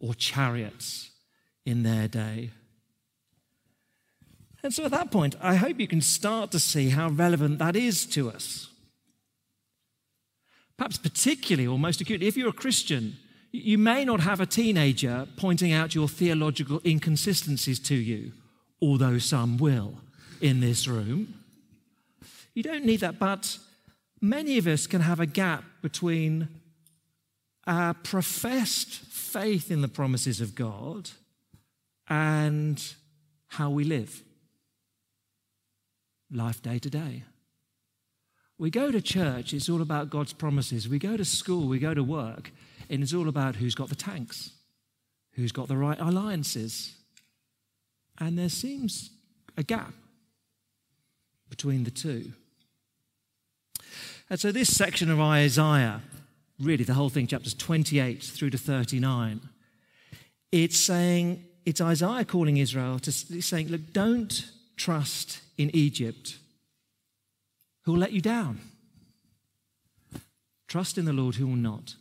or 0.00 0.14
chariots 0.14 1.10
in 1.64 1.82
their 1.82 2.08
day? 2.08 2.50
And 4.62 4.74
so 4.74 4.84
at 4.84 4.90
that 4.90 5.10
point, 5.10 5.36
I 5.40 5.54
hope 5.54 5.78
you 5.78 5.86
can 5.86 6.00
start 6.00 6.50
to 6.50 6.58
see 6.58 6.90
how 6.90 7.10
relevant 7.10 7.58
that 7.58 7.76
is 7.76 8.04
to 8.06 8.30
us. 8.30 8.68
Perhaps 10.76 10.98
particularly 10.98 11.66
or 11.66 11.78
most 11.78 12.00
acutely, 12.00 12.26
if 12.26 12.36
you're 12.36 12.48
a 12.48 12.52
Christian, 12.52 13.16
you 13.50 13.78
may 13.78 14.04
not 14.04 14.20
have 14.20 14.40
a 14.40 14.46
teenager 14.46 15.26
pointing 15.36 15.72
out 15.72 15.94
your 15.94 16.08
theological 16.08 16.80
inconsistencies 16.84 17.78
to 17.80 17.94
you, 17.94 18.32
although 18.80 19.18
some 19.18 19.56
will 19.58 19.94
in 20.40 20.60
this 20.60 20.86
room. 20.86 21.34
You 22.58 22.64
don't 22.64 22.84
need 22.84 23.02
that, 23.02 23.20
but 23.20 23.56
many 24.20 24.58
of 24.58 24.66
us 24.66 24.88
can 24.88 25.00
have 25.00 25.20
a 25.20 25.26
gap 25.26 25.62
between 25.80 26.48
our 27.68 27.94
professed 27.94 28.88
faith 28.88 29.70
in 29.70 29.80
the 29.80 29.86
promises 29.86 30.40
of 30.40 30.56
God 30.56 31.08
and 32.08 32.82
how 33.46 33.70
we 33.70 33.84
live 33.84 34.24
life 36.32 36.60
day 36.60 36.80
to 36.80 36.90
day. 36.90 37.22
We 38.58 38.70
go 38.70 38.90
to 38.90 39.00
church, 39.00 39.54
it's 39.54 39.68
all 39.68 39.80
about 39.80 40.10
God's 40.10 40.32
promises. 40.32 40.88
We 40.88 40.98
go 40.98 41.16
to 41.16 41.24
school, 41.24 41.68
we 41.68 41.78
go 41.78 41.94
to 41.94 42.02
work, 42.02 42.50
and 42.90 43.04
it's 43.04 43.14
all 43.14 43.28
about 43.28 43.54
who's 43.54 43.76
got 43.76 43.88
the 43.88 43.94
tanks, 43.94 44.50
who's 45.34 45.52
got 45.52 45.68
the 45.68 45.76
right 45.76 46.00
alliances. 46.00 46.96
And 48.18 48.36
there 48.36 48.48
seems 48.48 49.10
a 49.56 49.62
gap 49.62 49.94
between 51.48 51.84
the 51.84 51.92
two. 51.92 52.32
And 54.30 54.38
so, 54.38 54.52
this 54.52 54.74
section 54.74 55.10
of 55.10 55.20
Isaiah, 55.20 56.02
really 56.60 56.84
the 56.84 56.94
whole 56.94 57.08
thing, 57.08 57.26
chapters 57.26 57.54
28 57.54 58.22
through 58.22 58.50
to 58.50 58.58
39, 58.58 59.40
it's 60.52 60.78
saying, 60.78 61.44
it's 61.64 61.80
Isaiah 61.80 62.24
calling 62.24 62.58
Israel 62.58 62.98
to 63.00 63.12
saying, 63.12 63.68
look, 63.68 63.92
don't 63.92 64.50
trust 64.76 65.40
in 65.56 65.74
Egypt 65.74 66.38
who 67.84 67.92
will 67.92 68.00
let 68.00 68.12
you 68.12 68.20
down. 68.20 68.60
Trust 70.68 70.98
in 70.98 71.06
the 71.06 71.12
Lord 71.12 71.36
who 71.36 71.46
will 71.46 71.56
not. 71.56 71.94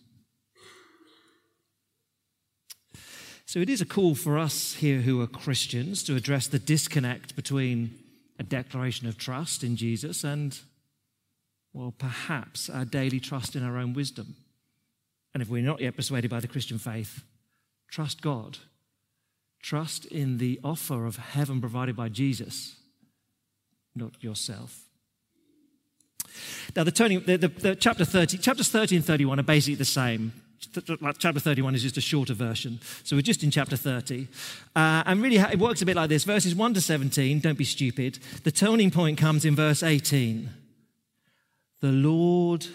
So 3.46 3.60
it 3.60 3.70
is 3.70 3.80
a 3.80 3.86
call 3.86 4.14
for 4.14 4.38
us 4.38 4.74
here 4.74 5.00
who 5.00 5.22
are 5.22 5.28
Christians 5.28 6.04
to 6.04 6.18
address 6.18 6.48
the 6.48 6.60
disconnect 6.60 7.38
between 7.38 7.98
a 8.38 8.44
declaration 8.44 9.08
of 9.08 9.18
trust 9.18 9.64
in 9.64 9.78
Jesus 9.78 10.26
and, 10.26 10.60
well, 11.78 11.94
perhaps 11.96 12.72
our 12.72 12.86
daily 12.86 13.20
trust 13.20 13.56
in 13.56 13.64
our 13.64 13.78
own 13.78 13.94
wisdom. 13.94 14.36
And 15.34 15.44
if 15.44 15.50
we're 15.50 15.62
not 15.62 15.80
yet 15.80 15.96
persuaded 15.96 16.32
by 16.32 16.40
the 16.40 16.48
Christian 16.48 16.80
faith, 16.80 17.24
trust 17.88 18.22
God. 18.22 18.58
Trust 19.62 20.06
in 20.06 20.40
the 20.40 20.60
offer 20.64 21.06
of 21.06 21.18
heaven 21.18 21.62
provided 21.62 21.96
by 21.96 22.10
Jesus 22.10 22.78
not 23.96 24.24
yourself. 24.24 24.84
Now, 26.76 26.84
the, 26.84 26.92
turning, 26.92 27.22
the, 27.22 27.38
the, 27.38 27.48
the 27.48 27.76
chapter 27.76 28.06
30, 28.06 28.38
chapters 28.38 28.70
30 28.70 28.98
and 28.98 29.06
31 29.06 29.40
are 29.40 29.44
basically 29.44 29.76
the 29.76 29.86
same. 29.86 30.34
Chapter 31.20 31.40
31 31.40 31.76
is 31.76 31.84
just 31.84 31.98
a 31.98 32.02
shorter 32.02 32.34
version. 32.34 32.80
So 33.04 33.16
we're 33.16 33.22
just 33.24 33.44
in 33.44 33.52
chapter 33.52 33.76
30. 33.76 34.28
Uh, 34.76 35.04
and 35.06 35.22
really, 35.22 35.38
it 35.38 35.60
works 35.60 35.82
a 35.82 35.86
bit 35.86 35.96
like 35.96 36.10
this 36.10 36.24
verses 36.24 36.54
1 36.56 36.74
to 36.76 36.82
17, 36.82 37.40
don't 37.40 37.58
be 37.58 37.64
stupid. 37.64 38.20
The 38.44 38.52
turning 38.52 38.92
point 38.92 39.18
comes 39.18 39.46
in 39.46 39.56
verse 39.56 39.82
18. 39.82 40.50
The 41.80 41.92
Lord 41.92 42.66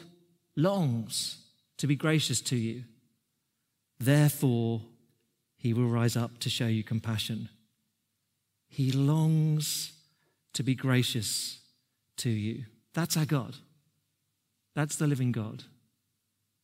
longs 0.56 1.38
to 1.78 1.86
be 1.86 1.96
gracious 1.96 2.40
to 2.42 2.56
you. 2.56 2.84
Therefore, 3.98 4.82
he 5.56 5.72
will 5.72 5.88
rise 5.88 6.16
up 6.16 6.38
to 6.40 6.50
show 6.50 6.66
you 6.66 6.82
compassion. 6.82 7.48
He 8.68 8.92
longs 8.92 9.92
to 10.54 10.62
be 10.62 10.74
gracious 10.74 11.60
to 12.18 12.30
you. 12.30 12.64
That's 12.94 13.16
our 13.16 13.24
God. 13.24 13.56
That's 14.74 14.96
the 14.96 15.06
living 15.06 15.32
God. 15.32 15.64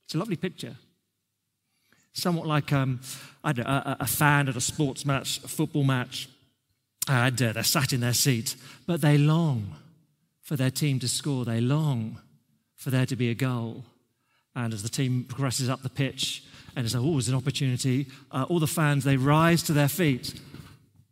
It's 0.05 0.15
a 0.15 0.19
lovely 0.19 0.37
picture. 0.37 0.77
Somewhat 2.13 2.47
like 2.47 2.73
um, 2.73 3.01
I 3.45 3.53
know, 3.53 3.63
a, 3.65 3.99
a, 4.01 4.07
fan 4.07 4.49
at 4.49 4.57
a 4.57 4.61
sports 4.61 5.05
match, 5.05 5.43
a 5.45 5.49
football 5.49 5.85
match, 5.85 6.29
and 7.09 7.41
uh, 7.41 7.53
they're 7.53 7.63
sat 7.63 7.93
in 7.93 8.01
their 8.01 8.15
seat, 8.15 8.57
but 8.87 9.01
they 9.01 9.19
long 9.19 9.75
for 10.43 10.57
their 10.57 10.71
team 10.71 10.99
to 11.01 11.09
score. 11.09 11.45
They 11.45 11.61
long 11.61 12.21
for 12.79 12.89
there 12.89 13.05
to 13.05 13.17
be 13.17 13.29
a 13.29 13.35
goal. 13.35 13.85
And 14.55 14.73
as 14.73 14.83
the 14.83 14.89
team 14.89 15.25
progresses 15.29 15.69
up 15.69 15.83
the 15.83 15.91
pitch, 15.91 16.45
and 16.75 16.87
it's 16.87 16.95
always 16.95 17.29
an 17.29 17.35
opportunity, 17.35 18.07
uh, 18.31 18.47
all 18.49 18.61
the 18.61 18.67
fans, 18.67 19.05
they 19.05 19.17
rise 19.17 19.63
to 19.65 19.73
their 19.75 19.89
feet. 19.89 20.41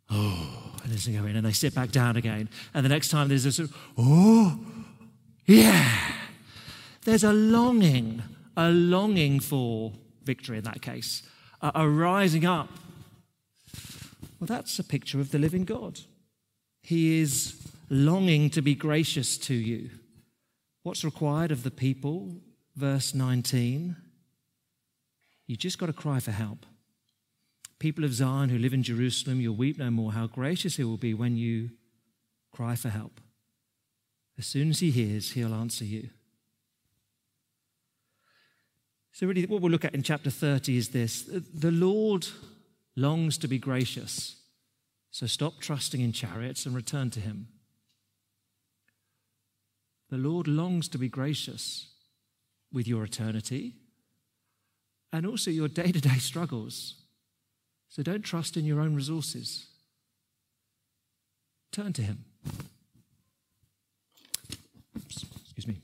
Oh, 0.09 0.73
and 0.83 0.91
this 0.91 1.05
go 1.05 1.25
in, 1.25 1.35
and 1.35 1.45
they 1.45 1.51
sit 1.51 1.75
back 1.75 1.91
down 1.91 2.15
again. 2.15 2.49
And 2.73 2.83
the 2.83 2.89
next 2.89 3.09
time 3.09 3.27
there's 3.27 3.59
of, 3.59 3.75
oh, 3.97 4.59
yeah. 5.45 6.13
There's 7.03 7.23
a 7.23 7.33
longing, 7.33 8.23
a 8.55 8.69
longing 8.69 9.39
for 9.39 9.93
victory 10.23 10.57
in 10.57 10.63
that 10.63 10.81
case, 10.81 11.23
a, 11.61 11.71
a 11.75 11.89
rising 11.89 12.45
up. 12.45 12.69
Well, 14.39 14.47
that's 14.47 14.79
a 14.79 14.83
picture 14.83 15.19
of 15.19 15.31
the 15.31 15.39
living 15.39 15.65
God. 15.65 15.99
He 16.81 17.19
is 17.19 17.55
longing 17.89 18.49
to 18.51 18.61
be 18.61 18.75
gracious 18.75 19.37
to 19.39 19.53
you. 19.53 19.89
What's 20.87 21.03
required 21.03 21.51
of 21.51 21.63
the 21.63 21.69
people? 21.69 22.37
Verse 22.77 23.13
19. 23.13 23.97
You 25.45 25.57
just 25.57 25.79
got 25.79 25.87
to 25.87 25.93
cry 25.93 26.21
for 26.21 26.31
help. 26.31 26.65
People 27.77 28.05
of 28.05 28.13
Zion 28.13 28.47
who 28.47 28.57
live 28.57 28.73
in 28.73 28.83
Jerusalem, 28.83 29.41
you'll 29.41 29.57
weep 29.57 29.77
no 29.77 29.91
more. 29.91 30.13
How 30.13 30.27
gracious 30.27 30.77
he 30.77 30.85
will 30.85 30.95
be 30.95 31.13
when 31.13 31.35
you 31.35 31.71
cry 32.53 32.77
for 32.77 32.87
help. 32.87 33.19
As 34.37 34.45
soon 34.47 34.69
as 34.69 34.79
he 34.79 34.89
hears, 34.89 35.33
he'll 35.33 35.53
answer 35.53 35.83
you. 35.83 36.09
So, 39.11 39.27
really, 39.27 39.45
what 39.45 39.61
we'll 39.61 39.69
look 39.73 39.83
at 39.83 39.93
in 39.93 40.03
chapter 40.03 40.29
30 40.29 40.77
is 40.77 40.87
this 40.87 41.23
the 41.23 41.71
Lord 41.71 42.27
longs 42.95 43.37
to 43.39 43.49
be 43.49 43.59
gracious. 43.59 44.37
So, 45.11 45.27
stop 45.27 45.59
trusting 45.59 45.99
in 45.99 46.13
chariots 46.13 46.65
and 46.65 46.73
return 46.73 47.09
to 47.09 47.19
him. 47.19 47.49
The 50.09 50.17
Lord 50.17 50.47
longs 50.47 50.87
to 50.89 50.97
be 50.97 51.09
gracious 51.09 51.87
with 52.71 52.87
your 52.87 53.03
eternity 53.03 53.73
and 55.11 55.25
also 55.25 55.51
your 55.51 55.67
day 55.67 55.91
to 55.91 56.01
day 56.01 56.17
struggles. 56.17 56.95
So 57.89 58.03
don't 58.03 58.21
trust 58.21 58.57
in 58.57 58.65
your 58.65 58.79
own 58.79 58.95
resources. 58.95 59.67
Turn 61.71 61.93
to 61.93 62.01
Him. 62.01 62.25
Excuse 64.95 65.67
me. 65.67 65.77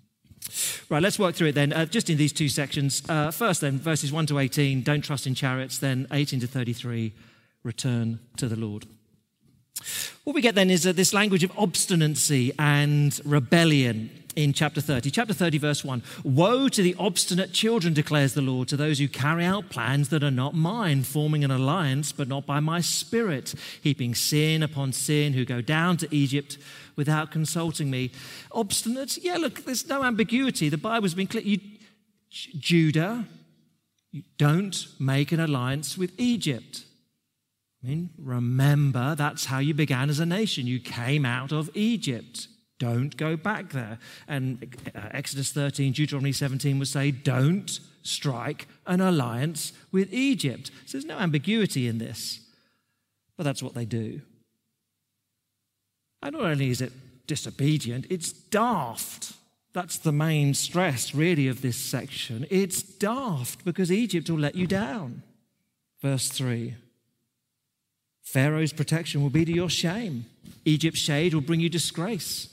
Right, 0.89 1.01
let's 1.01 1.17
work 1.17 1.35
through 1.35 1.47
it 1.47 1.55
then, 1.55 1.73
uh, 1.73 1.85
just 1.85 2.09
in 2.09 2.17
these 2.17 2.33
two 2.33 2.49
sections. 2.49 3.01
Uh, 3.07 3.31
first, 3.31 3.61
then, 3.61 3.79
verses 3.79 4.11
1 4.11 4.25
to 4.27 4.39
18, 4.39 4.81
don't 4.81 5.01
trust 5.01 5.25
in 5.25 5.35
chariots. 5.35 5.77
Then 5.77 6.07
18 6.11 6.41
to 6.41 6.47
33, 6.47 7.13
return 7.63 8.19
to 8.37 8.47
the 8.47 8.55
Lord. 8.55 8.85
What 10.23 10.35
we 10.35 10.41
get 10.41 10.55
then 10.55 10.69
is 10.69 10.87
uh, 10.87 10.93
this 10.93 11.13
language 11.13 11.43
of 11.43 11.51
obstinacy 11.57 12.53
and 12.57 13.19
rebellion 13.25 14.09
in 14.37 14.53
chapter 14.53 14.79
30. 14.79 15.11
Chapter 15.11 15.33
30, 15.33 15.57
verse 15.57 15.83
1 15.83 16.01
Woe 16.23 16.69
to 16.69 16.81
the 16.81 16.95
obstinate 16.97 17.51
children, 17.51 17.93
declares 17.93 18.33
the 18.33 18.41
Lord, 18.41 18.69
to 18.69 18.77
those 18.77 18.99
who 18.99 19.09
carry 19.09 19.43
out 19.43 19.69
plans 19.69 20.07
that 20.09 20.23
are 20.23 20.31
not 20.31 20.55
mine, 20.55 21.03
forming 21.03 21.43
an 21.43 21.51
alliance, 21.51 22.13
but 22.13 22.29
not 22.29 22.45
by 22.45 22.61
my 22.61 22.79
spirit, 22.79 23.53
heaping 23.81 24.15
sin 24.15 24.63
upon 24.63 24.93
sin, 24.93 25.33
who 25.33 25.43
go 25.43 25.59
down 25.59 25.97
to 25.97 26.15
Egypt 26.15 26.57
without 26.95 27.29
consulting 27.29 27.91
me. 27.91 28.09
Obstinate? 28.53 29.17
Yeah, 29.17 29.35
look, 29.35 29.65
there's 29.65 29.89
no 29.89 30.05
ambiguity. 30.05 30.69
The 30.69 30.77
Bible's 30.77 31.13
been 31.13 31.27
clear. 31.27 31.43
You, 31.43 31.59
Judah, 32.29 33.25
you 34.11 34.23
don't 34.37 34.87
make 35.01 35.33
an 35.33 35.41
alliance 35.41 35.97
with 35.97 36.13
Egypt. 36.17 36.85
I 37.83 37.87
mean, 37.87 38.11
remember, 38.17 39.13
that's 39.15 39.45
how 39.45 39.59
you 39.59 39.73
began 39.73 40.09
as 40.09 40.19
a 40.19 40.25
nation. 40.25 40.67
You 40.67 40.79
came 40.79 41.25
out 41.25 41.51
of 41.51 41.69
Egypt. 41.73 42.47
Don't 42.79 43.15
go 43.17 43.35
back 43.35 43.71
there. 43.71 43.99
And 44.27 44.75
uh, 44.95 45.09
Exodus 45.11 45.51
13, 45.51 45.91
Deuteronomy 45.91 46.31
17 46.31 46.79
would 46.79 46.87
say, 46.87 47.11
don't 47.11 47.79
strike 48.01 48.67
an 48.87 49.01
alliance 49.01 49.73
with 49.91 50.13
Egypt. 50.13 50.71
So 50.85 50.97
there's 50.97 51.05
no 51.05 51.17
ambiguity 51.17 51.87
in 51.87 51.97
this. 51.97 52.39
But 53.35 53.43
that's 53.43 53.63
what 53.63 53.73
they 53.73 53.85
do. 53.85 54.21
And 56.21 56.33
not 56.33 56.45
only 56.45 56.69
is 56.69 56.81
it 56.81 56.93
disobedient, 57.27 58.05
it's 58.09 58.31
daft. 58.31 59.33
That's 59.73 59.97
the 59.97 60.11
main 60.11 60.53
stress, 60.53 61.13
really, 61.13 61.47
of 61.49 61.61
this 61.61 61.77
section. 61.77 62.45
It's 62.49 62.81
daft 62.81 63.65
because 63.65 63.91
Egypt 63.91 64.29
will 64.29 64.39
let 64.39 64.55
you 64.55 64.67
down. 64.67 65.23
Verse 66.01 66.29
3 66.29 66.75
Pharaoh's 68.23 68.73
protection 68.73 69.21
will 69.21 69.29
be 69.29 69.45
to 69.45 69.51
your 69.53 69.69
shame. 69.69 70.25
Egypt's 70.65 70.99
shade 70.99 71.33
will 71.33 71.41
bring 71.41 71.59
you 71.59 71.69
disgrace. 71.69 72.49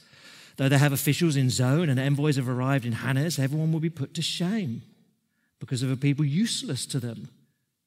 Though 0.56 0.68
they 0.68 0.78
have 0.78 0.92
officials 0.92 1.36
in 1.36 1.48
Zoan 1.48 1.88
and 1.88 1.98
envoys 1.98 2.36
have 2.36 2.48
arrived 2.48 2.84
in 2.84 2.92
Hanes, 2.92 3.38
everyone 3.38 3.72
will 3.72 3.80
be 3.80 3.88
put 3.88 4.12
to 4.14 4.22
shame 4.22 4.82
because 5.58 5.82
of 5.82 5.90
a 5.90 5.96
people 5.96 6.24
useless 6.24 6.84
to 6.86 7.00
them. 7.00 7.28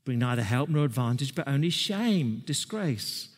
Bring 0.06 0.20
neither 0.20 0.44
help 0.44 0.70
nor 0.70 0.86
advantage, 0.86 1.36
but 1.36 1.48
only 1.48 1.70
shame, 1.70 2.42
disgrace. 2.46 3.30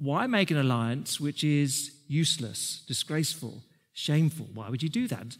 Why 0.00 0.26
make 0.26 0.50
an 0.50 0.56
alliance 0.56 1.20
which 1.20 1.44
is 1.44 1.92
useless, 2.08 2.82
disgraceful, 2.88 3.62
shameful? 3.92 4.48
Why 4.54 4.70
would 4.70 4.82
you 4.82 4.88
do 4.88 5.06
that? 5.08 5.36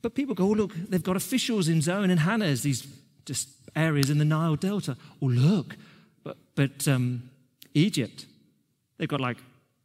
But 0.00 0.14
people 0.14 0.34
go, 0.34 0.46
oh, 0.46 0.52
look, 0.52 0.74
they've 0.74 1.02
got 1.02 1.16
officials 1.16 1.68
in 1.68 1.82
Zoan 1.82 2.10
and 2.10 2.20
Hanes, 2.20 2.62
these 2.62 2.86
just 3.24 3.48
areas 3.76 4.10
in 4.10 4.18
the 4.18 4.24
Nile 4.24 4.56
Delta. 4.56 4.96
Oh, 5.20 5.26
look, 5.26 5.76
but, 6.24 6.36
but 6.56 6.88
um, 6.88 7.30
Egypt, 7.74 8.26
they've 8.98 9.08
got 9.08 9.20
like 9.20 9.38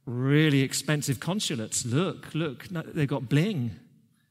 really 0.05 0.61
expensive 0.61 1.19
consulates. 1.19 1.85
Look, 1.85 2.33
look, 2.33 2.65
they've 2.69 3.07
got 3.07 3.29
bling. 3.29 3.71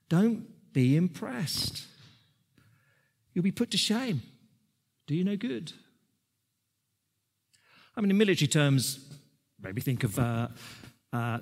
Don't 0.09 0.47
be 0.73 0.97
impressed. 0.97 1.85
You'll 3.35 3.43
be 3.43 3.53
put 3.53 3.71
to 3.73 3.79
shame. 3.79 4.23
Do 5.07 5.15
you 5.15 5.25
no 5.25 5.37
good? 5.37 5.73
I 7.97 8.01
mean, 8.01 8.11
in 8.11 8.19
military 8.19 8.49
terms, 8.49 8.99
maybe 9.61 9.81
think 9.81 10.05
of, 10.05 10.19
uh, 10.19 10.49
uh, 11.13 11.39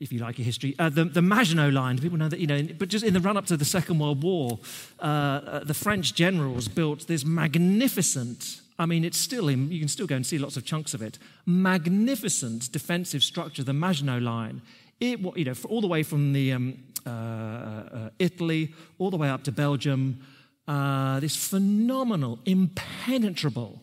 if 0.00 0.12
you 0.12 0.20
like 0.20 0.38
your 0.38 0.44
history, 0.44 0.74
uh, 0.78 0.88
the, 0.88 1.04
the 1.04 1.22
Maginot 1.22 1.72
Line. 1.72 1.98
People 1.98 2.18
know 2.18 2.28
that, 2.28 2.38
you 2.38 2.46
know, 2.46 2.62
but 2.78 2.88
just 2.88 3.04
in 3.04 3.14
the 3.14 3.20
run 3.20 3.36
up 3.36 3.46
to 3.46 3.56
the 3.56 3.64
Second 3.64 3.98
World 3.98 4.22
War, 4.22 4.58
uh, 5.00 5.02
uh, 5.02 5.64
the 5.64 5.74
French 5.74 6.14
generals 6.14 6.68
built 6.68 7.06
this 7.08 7.24
magnificent, 7.24 8.60
I 8.78 8.86
mean, 8.86 9.04
it's 9.04 9.18
still 9.18 9.48
in, 9.48 9.72
you 9.72 9.80
can 9.80 9.88
still 9.88 10.06
go 10.06 10.16
and 10.16 10.26
see 10.26 10.38
lots 10.38 10.56
of 10.56 10.64
chunks 10.64 10.94
of 10.94 11.02
it, 11.02 11.18
magnificent 11.46 12.70
defensive 12.70 13.22
structure, 13.22 13.64
the 13.64 13.72
Maginot 13.72 14.22
Line. 14.22 14.62
It, 15.00 15.20
you 15.36 15.44
know, 15.44 15.54
all 15.68 15.80
the 15.80 15.86
way 15.86 16.02
from 16.02 16.32
the 16.32 16.52
um, 16.52 16.78
uh, 17.06 18.10
Italy, 18.18 18.74
all 18.98 19.10
the 19.10 19.16
way 19.16 19.28
up 19.28 19.44
to 19.44 19.52
Belgium, 19.52 20.20
this 20.66 21.36
phenomenal, 21.36 22.38
impenetrable 22.44 23.80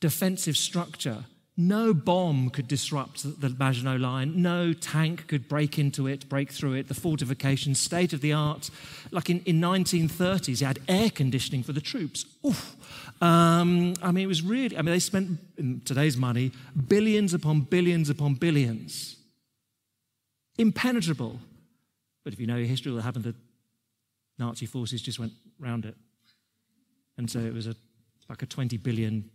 defensive 0.00 0.56
structure 0.56 1.24
no 1.56 1.94
bomb 1.94 2.50
could 2.50 2.66
disrupt 2.66 3.40
the 3.40 3.48
Maginot 3.48 4.00
Line. 4.00 4.42
No 4.42 4.72
tank 4.72 5.28
could 5.28 5.48
break 5.48 5.78
into 5.78 6.08
it, 6.08 6.28
break 6.28 6.50
through 6.50 6.72
it. 6.74 6.88
The 6.88 6.94
fortifications, 6.94 7.78
state 7.78 8.12
of 8.12 8.20
the 8.20 8.32
art. 8.32 8.70
Like 9.12 9.30
in, 9.30 9.40
in 9.40 9.60
1930s, 9.60 10.60
you 10.60 10.66
had 10.66 10.80
air 10.88 11.10
conditioning 11.10 11.62
for 11.62 11.72
the 11.72 11.80
troops. 11.80 12.26
Oof. 12.44 12.74
Um, 13.24 13.94
I 14.02 14.12
mean, 14.12 14.24
it 14.24 14.26
was 14.26 14.42
really, 14.42 14.76
I 14.76 14.82
mean, 14.82 14.92
they 14.92 14.98
spent, 14.98 15.38
in 15.56 15.80
today's 15.86 16.14
money, 16.14 16.52
billions 16.88 17.32
upon 17.32 17.62
billions 17.62 18.10
upon 18.10 18.34
billions. 18.34 19.16
Impenetrable. 20.58 21.38
But 22.22 22.34
if 22.34 22.40
you 22.40 22.46
know 22.46 22.56
your 22.56 22.66
history, 22.66 22.92
what 22.92 23.02
happened, 23.02 23.24
the 23.24 23.34
Nazi 24.38 24.66
forces 24.66 25.00
just 25.00 25.18
went 25.18 25.32
round 25.58 25.86
it. 25.86 25.94
And 27.16 27.30
so 27.30 27.38
it 27.38 27.54
was 27.54 27.66
a, 27.66 27.74
like 28.28 28.42
a 28.42 28.46
$20 28.46 28.82
billion 28.82 29.30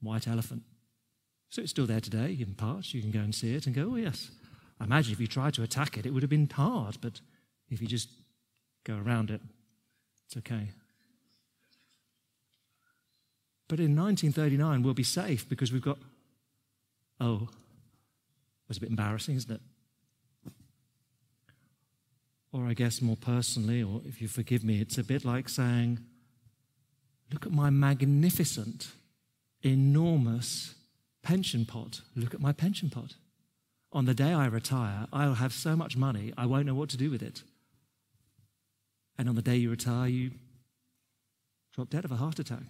white 0.00 0.26
elephant. 0.26 0.62
So 1.50 1.62
it's 1.62 1.70
still 1.70 1.86
there 1.86 2.00
today 2.00 2.36
in 2.40 2.54
parts. 2.54 2.92
You 2.92 3.02
can 3.02 3.12
go 3.12 3.20
and 3.20 3.32
see 3.32 3.54
it 3.54 3.66
and 3.66 3.74
go, 3.74 3.88
oh, 3.92 3.96
yes. 3.96 4.32
I 4.80 4.84
imagine 4.84 5.12
if 5.12 5.20
you 5.20 5.28
tried 5.28 5.54
to 5.54 5.62
attack 5.62 5.96
it, 5.96 6.06
it 6.06 6.10
would 6.10 6.24
have 6.24 6.30
been 6.30 6.50
hard, 6.50 6.96
but 7.00 7.20
if 7.68 7.80
you 7.80 7.86
just 7.86 8.08
go 8.82 8.96
around 8.96 9.30
it, 9.30 9.42
it's 10.26 10.36
okay. 10.38 10.70
But 13.70 13.78
in 13.78 13.94
1939, 13.94 14.82
we'll 14.82 14.94
be 14.94 15.04
safe 15.04 15.48
because 15.48 15.72
we've 15.72 15.80
got, 15.80 15.98
oh, 17.20 17.48
it's 18.68 18.78
a 18.78 18.80
bit 18.80 18.90
embarrassing, 18.90 19.36
isn't 19.36 19.52
it? 19.52 19.60
Or 22.52 22.66
I 22.66 22.74
guess 22.74 23.00
more 23.00 23.16
personally, 23.16 23.80
or 23.80 24.00
if 24.04 24.20
you 24.20 24.26
forgive 24.26 24.64
me, 24.64 24.80
it's 24.80 24.98
a 24.98 25.04
bit 25.04 25.24
like 25.24 25.48
saying, 25.48 26.00
look 27.32 27.46
at 27.46 27.52
my 27.52 27.70
magnificent 27.70 28.88
enormous 29.62 30.74
pension 31.22 31.64
pot. 31.64 32.00
Look 32.16 32.34
at 32.34 32.40
my 32.40 32.52
pension 32.52 32.90
pot. 32.90 33.14
On 33.92 34.04
the 34.04 34.14
day 34.14 34.32
I 34.32 34.46
retire, 34.46 35.06
I'll 35.12 35.34
have 35.34 35.52
so 35.52 35.76
much 35.76 35.96
money, 35.96 36.32
I 36.36 36.44
won't 36.44 36.66
know 36.66 36.74
what 36.74 36.88
to 36.88 36.96
do 36.96 37.08
with 37.08 37.22
it. 37.22 37.44
And 39.16 39.28
on 39.28 39.36
the 39.36 39.42
day 39.42 39.54
you 39.54 39.70
retire, 39.70 40.08
you 40.08 40.32
drop 41.72 41.88
dead 41.88 42.04
of 42.04 42.10
a 42.10 42.16
heart 42.16 42.40
attack. 42.40 42.64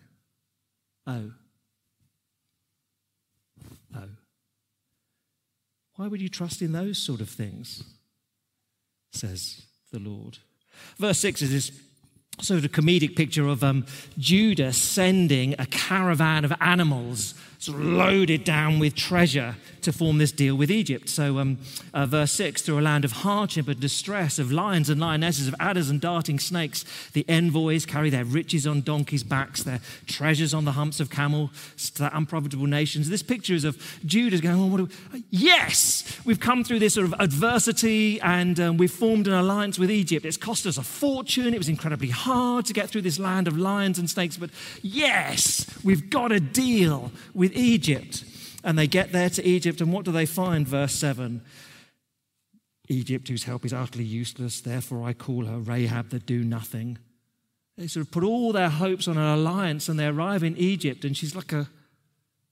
Oh. 1.10 1.32
Oh. 3.96 4.08
Why 5.96 6.06
would 6.06 6.22
you 6.22 6.28
trust 6.28 6.62
in 6.62 6.72
those 6.72 6.98
sort 6.98 7.20
of 7.20 7.28
things? 7.28 7.82
Says 9.12 9.62
the 9.92 9.98
Lord. 9.98 10.38
Verse 10.98 11.18
6 11.18 11.42
is 11.42 11.50
this 11.50 11.72
sort 12.40 12.64
of 12.64 12.70
comedic 12.70 13.16
picture 13.16 13.48
of 13.48 13.64
um, 13.64 13.84
Judah 14.18 14.72
sending 14.72 15.56
a 15.58 15.66
caravan 15.66 16.44
of 16.44 16.52
animals 16.60 17.34
sort 17.60 17.78
of 17.78 17.84
loaded 17.84 18.42
down 18.42 18.78
with 18.78 18.94
treasure 18.94 19.54
to 19.82 19.92
form 19.92 20.16
this 20.16 20.32
deal 20.32 20.54
with 20.54 20.70
Egypt. 20.70 21.10
So, 21.10 21.38
um, 21.38 21.58
uh, 21.92 22.06
verse 22.06 22.32
6 22.32 22.62
through 22.62 22.78
a 22.78 22.80
land 22.80 23.04
of 23.04 23.12
hardship 23.12 23.68
and 23.68 23.78
distress, 23.78 24.38
of 24.38 24.50
lions 24.50 24.88
and 24.88 24.98
lionesses, 24.98 25.46
of 25.46 25.54
adders 25.60 25.90
and 25.90 26.00
darting 26.00 26.38
snakes, 26.38 26.84
the 27.12 27.24
envoys 27.28 27.84
carry 27.84 28.08
their 28.08 28.24
riches 28.24 28.66
on 28.66 28.80
donkeys' 28.80 29.22
backs, 29.22 29.62
their 29.62 29.80
treasures 30.06 30.54
on 30.54 30.64
the 30.64 30.72
humps 30.72 31.00
of 31.00 31.10
camels 31.10 31.50
to 31.94 32.02
the 32.02 32.16
unprofitable 32.16 32.66
nations. 32.66 33.10
This 33.10 33.22
picture 33.22 33.54
is 33.54 33.64
of 33.64 34.00
Judah 34.06 34.38
going, 34.38 34.58
oh, 34.58 34.66
what 34.66 34.90
we? 35.12 35.24
yes, 35.30 36.18
we've 36.24 36.40
come 36.40 36.64
through 36.64 36.78
this 36.78 36.94
sort 36.94 37.06
of 37.06 37.14
adversity 37.20 38.20
and 38.22 38.58
um, 38.58 38.76
we've 38.78 38.90
formed 38.90 39.26
an 39.26 39.34
alliance 39.34 39.78
with 39.78 39.90
Egypt. 39.90 40.24
It's 40.24 40.38
cost 40.38 40.66
us 40.66 40.78
a 40.78 40.82
fortune. 40.82 41.52
It 41.52 41.58
was 41.58 41.68
incredibly 41.68 42.08
hard 42.08 42.64
to 42.66 42.72
get 42.72 42.88
through 42.88 43.02
this 43.02 43.18
land 43.18 43.48
of 43.48 43.58
lions 43.58 43.98
and 43.98 44.08
snakes, 44.08 44.38
but 44.38 44.48
yes, 44.82 45.66
we've 45.84 46.08
got 46.08 46.32
a 46.32 46.40
deal 46.40 47.12
with 47.34 47.49
Egypt. 47.54 48.24
And 48.62 48.78
they 48.78 48.86
get 48.86 49.12
there 49.12 49.30
to 49.30 49.46
Egypt, 49.46 49.80
and 49.80 49.92
what 49.92 50.04
do 50.04 50.12
they 50.12 50.26
find? 50.26 50.68
Verse 50.68 50.92
7 50.94 51.42
Egypt, 52.88 53.28
whose 53.28 53.44
help 53.44 53.64
is 53.64 53.72
utterly 53.72 54.04
useless, 54.04 54.60
therefore 54.60 55.04
I 55.04 55.12
call 55.12 55.44
her 55.44 55.58
Rahab 55.58 56.10
the 56.10 56.18
do 56.18 56.42
nothing. 56.42 56.98
They 57.78 57.86
sort 57.86 58.04
of 58.04 58.12
put 58.12 58.24
all 58.24 58.52
their 58.52 58.68
hopes 58.68 59.06
on 59.06 59.16
an 59.16 59.38
alliance, 59.38 59.88
and 59.88 59.98
they 59.98 60.06
arrive 60.06 60.42
in 60.42 60.56
Egypt, 60.56 61.04
and 61.04 61.16
she's 61.16 61.36
like 61.36 61.52
a, 61.52 61.68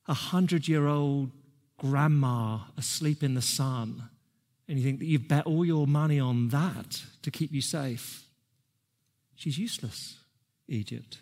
a 0.06 0.14
hundred 0.14 0.68
year 0.68 0.87
old 0.87 1.32
grandma 1.76 2.61
asleep 2.76 3.22
in 3.22 3.34
the 3.34 3.42
sun. 3.42 4.08
And 4.68 4.78
you 4.78 4.84
think 4.84 5.00
that 5.00 5.06
you've 5.06 5.28
bet 5.28 5.46
all 5.46 5.64
your 5.64 5.87
money 5.87 6.20
on 6.20 6.48
that 6.48 7.02
to 7.22 7.30
keep 7.30 7.52
you 7.52 7.62
safe. 7.62 8.24
She's 9.34 9.58
useless, 9.58 10.18
Egypt. 10.68 11.18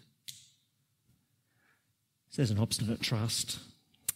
There's 2.37 2.51
an 2.51 2.59
obstinate 2.59 3.01
trust. 3.01 3.59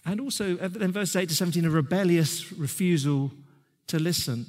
And 0.04 0.20
also, 0.20 0.56
in 0.58 0.72
then 0.72 0.92
verse 0.92 1.16
8 1.16 1.28
to 1.28 1.34
17, 1.34 1.64
a 1.64 1.70
rebellious 1.70 2.52
refusal 2.52 3.32
to 3.88 3.98
listen. 3.98 4.46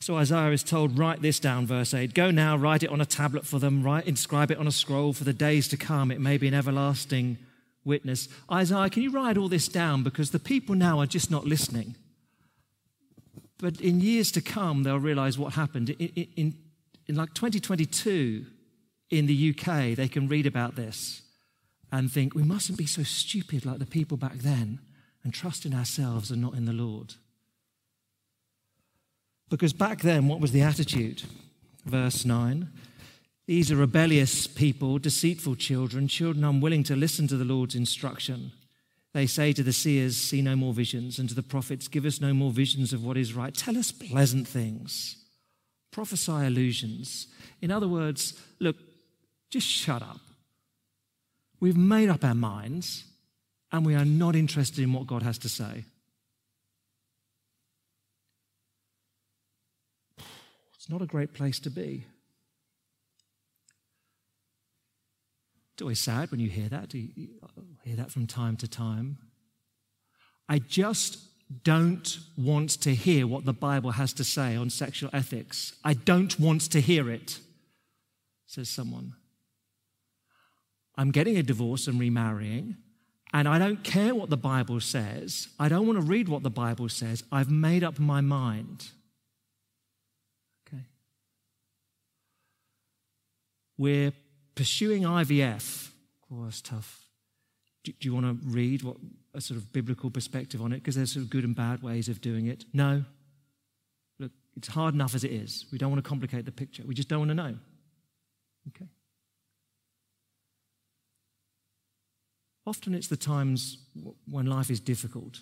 So 0.00 0.16
Isaiah 0.16 0.50
is 0.50 0.62
told, 0.62 0.98
write 0.98 1.22
this 1.22 1.38
down, 1.38 1.66
verse 1.66 1.92
8. 1.92 2.14
Go 2.14 2.30
now, 2.30 2.56
write 2.56 2.82
it 2.82 2.90
on 2.90 3.00
a 3.00 3.06
tablet 3.06 3.46
for 3.46 3.58
them, 3.58 3.82
write, 3.82 4.06
inscribe 4.06 4.50
it 4.50 4.58
on 4.58 4.66
a 4.66 4.72
scroll 4.72 5.12
for 5.12 5.24
the 5.24 5.32
days 5.32 5.68
to 5.68 5.76
come. 5.76 6.10
It 6.10 6.20
may 6.20 6.38
be 6.38 6.48
an 6.48 6.54
everlasting 6.54 7.38
witness. 7.84 8.28
Isaiah, 8.50 8.90
can 8.90 9.02
you 9.02 9.10
write 9.10 9.36
all 9.36 9.48
this 9.48 9.68
down? 9.68 10.02
Because 10.02 10.30
the 10.30 10.38
people 10.38 10.74
now 10.74 11.00
are 11.00 11.06
just 11.06 11.30
not 11.30 11.44
listening. 11.44 11.96
But 13.58 13.80
in 13.80 14.00
years 14.00 14.32
to 14.32 14.40
come, 14.40 14.82
they'll 14.84 14.98
realize 14.98 15.38
what 15.38 15.54
happened. 15.54 15.90
In, 15.90 16.26
in, 16.36 16.54
in 17.06 17.14
like 17.14 17.34
2022 17.34 18.46
in 19.10 19.26
the 19.26 19.54
UK, 19.54 19.96
they 19.96 20.08
can 20.08 20.28
read 20.28 20.46
about 20.46 20.76
this 20.76 21.22
and 21.92 22.10
think 22.10 22.34
we 22.34 22.42
mustn't 22.42 22.78
be 22.78 22.86
so 22.86 23.02
stupid 23.02 23.66
like 23.66 23.78
the 23.78 23.86
people 23.86 24.16
back 24.16 24.34
then 24.34 24.80
and 25.24 25.34
trust 25.34 25.66
in 25.66 25.74
ourselves 25.74 26.30
and 26.30 26.40
not 26.40 26.54
in 26.54 26.64
the 26.64 26.72
Lord. 26.72 27.14
Because 29.48 29.72
back 29.72 30.00
then, 30.00 30.28
what 30.28 30.40
was 30.40 30.52
the 30.52 30.62
attitude? 30.62 31.24
Verse 31.84 32.24
9 32.24 32.68
These 33.46 33.72
are 33.72 33.76
rebellious 33.76 34.46
people, 34.46 34.98
deceitful 34.98 35.56
children, 35.56 36.06
children 36.08 36.44
unwilling 36.44 36.84
to 36.84 36.96
listen 36.96 37.26
to 37.28 37.36
the 37.36 37.44
Lord's 37.44 37.74
instruction. 37.74 38.52
They 39.12 39.26
say 39.26 39.52
to 39.52 39.64
the 39.64 39.72
seers, 39.72 40.16
See 40.16 40.40
no 40.40 40.54
more 40.54 40.72
visions, 40.72 41.18
and 41.18 41.28
to 41.28 41.34
the 41.34 41.42
prophets, 41.42 41.88
Give 41.88 42.04
us 42.04 42.20
no 42.20 42.32
more 42.32 42.52
visions 42.52 42.92
of 42.92 43.04
what 43.04 43.16
is 43.16 43.34
right. 43.34 43.52
Tell 43.52 43.76
us 43.76 43.90
pleasant 43.90 44.46
things. 44.46 45.16
Prophesy 45.90 46.46
illusions. 46.46 47.26
In 47.60 47.72
other 47.72 47.88
words, 47.88 48.40
look, 48.60 48.76
just 49.50 49.66
shut 49.66 50.02
up. 50.02 50.20
We've 51.60 51.76
made 51.76 52.08
up 52.08 52.24
our 52.24 52.34
minds 52.34 53.04
and 53.70 53.84
we 53.86 53.94
are 53.94 54.04
not 54.04 54.34
interested 54.34 54.82
in 54.82 54.92
what 54.92 55.06
God 55.06 55.22
has 55.22 55.38
to 55.38 55.48
say. 55.48 55.84
It's 60.74 60.88
not 60.88 61.02
a 61.02 61.06
great 61.06 61.34
place 61.34 61.60
to 61.60 61.70
be. 61.70 62.04
It's 65.74 65.82
always 65.82 66.00
sad 66.00 66.30
when 66.30 66.40
you 66.40 66.48
hear 66.48 66.68
that. 66.68 66.88
Do 66.88 66.98
you 66.98 67.28
hear 67.84 67.96
that 67.96 68.10
from 68.10 68.26
time 68.26 68.56
to 68.58 68.68
time. 68.68 69.18
I 70.48 70.58
just 70.58 71.18
don't 71.64 72.18
want 72.36 72.70
to 72.82 72.94
hear 72.94 73.26
what 73.26 73.44
the 73.44 73.52
Bible 73.52 73.92
has 73.92 74.12
to 74.14 74.24
say 74.24 74.56
on 74.56 74.70
sexual 74.70 75.10
ethics. 75.12 75.74
I 75.84 75.94
don't 75.94 76.38
want 76.38 76.62
to 76.72 76.80
hear 76.80 77.10
it, 77.10 77.38
says 78.46 78.68
someone. 78.68 79.14
I'm 81.00 81.12
getting 81.12 81.38
a 81.38 81.42
divorce 81.42 81.86
and 81.86 81.98
remarrying, 81.98 82.76
and 83.32 83.48
I 83.48 83.58
don't 83.58 83.82
care 83.82 84.14
what 84.14 84.28
the 84.28 84.36
Bible 84.36 84.80
says. 84.80 85.48
I 85.58 85.70
don't 85.70 85.86
want 85.86 85.98
to 85.98 86.04
read 86.04 86.28
what 86.28 86.42
the 86.42 86.50
Bible 86.50 86.90
says. 86.90 87.24
I've 87.32 87.50
made 87.50 87.82
up 87.82 87.98
my 87.98 88.20
mind. 88.20 88.88
Okay. 90.68 90.82
We're 93.78 94.12
pursuing 94.54 95.04
IVF. 95.04 95.88
Oh, 96.30 96.44
that's 96.44 96.60
tough. 96.60 97.06
Do, 97.82 97.92
do 97.92 98.06
you 98.06 98.12
want 98.12 98.26
to 98.26 98.46
read 98.50 98.82
what 98.82 98.98
a 99.32 99.40
sort 99.40 99.56
of 99.56 99.72
biblical 99.72 100.10
perspective 100.10 100.60
on 100.60 100.72
it? 100.72 100.80
Because 100.80 100.96
there's 100.96 101.12
sort 101.12 101.24
of 101.24 101.30
good 101.30 101.44
and 101.44 101.56
bad 101.56 101.82
ways 101.82 102.10
of 102.10 102.20
doing 102.20 102.44
it. 102.44 102.66
No. 102.74 103.04
Look, 104.18 104.32
it's 104.54 104.68
hard 104.68 104.92
enough 104.92 105.14
as 105.14 105.24
it 105.24 105.32
is. 105.32 105.64
We 105.72 105.78
don't 105.78 105.90
want 105.90 106.04
to 106.04 106.06
complicate 106.06 106.44
the 106.44 106.52
picture. 106.52 106.82
We 106.86 106.92
just 106.92 107.08
don't 107.08 107.20
want 107.20 107.30
to 107.30 107.34
know. 107.36 107.56
Okay. 108.68 108.90
Often 112.70 112.94
it's 112.94 113.08
the 113.08 113.16
times 113.16 113.78
when 114.30 114.46
life 114.46 114.70
is 114.70 114.78
difficult. 114.78 115.40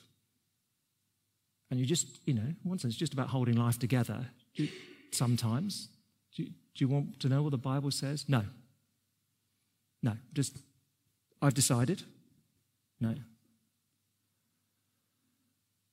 And 1.71 1.79
you 1.79 1.85
just, 1.85 2.07
you 2.25 2.33
know, 2.33 2.41
in 2.41 2.57
one 2.63 2.79
sense, 2.79 2.95
it's 2.95 2.99
just 2.99 3.13
about 3.13 3.29
holding 3.29 3.55
life 3.55 3.79
together. 3.79 4.25
You, 4.55 4.71
sometimes. 5.11 5.91
Do 6.35 6.45
you, 6.45 6.49
do 6.49 6.85
you 6.85 6.89
want 6.89 7.21
to 7.21 7.29
know 7.29 7.43
what 7.43 7.51
the 7.51 7.59
Bible 7.59 7.91
says? 7.91 8.25
No. 8.29 8.45
No. 10.03 10.15
Just, 10.33 10.57
I've 11.43 11.53
decided. 11.53 12.03
No. 12.99 13.15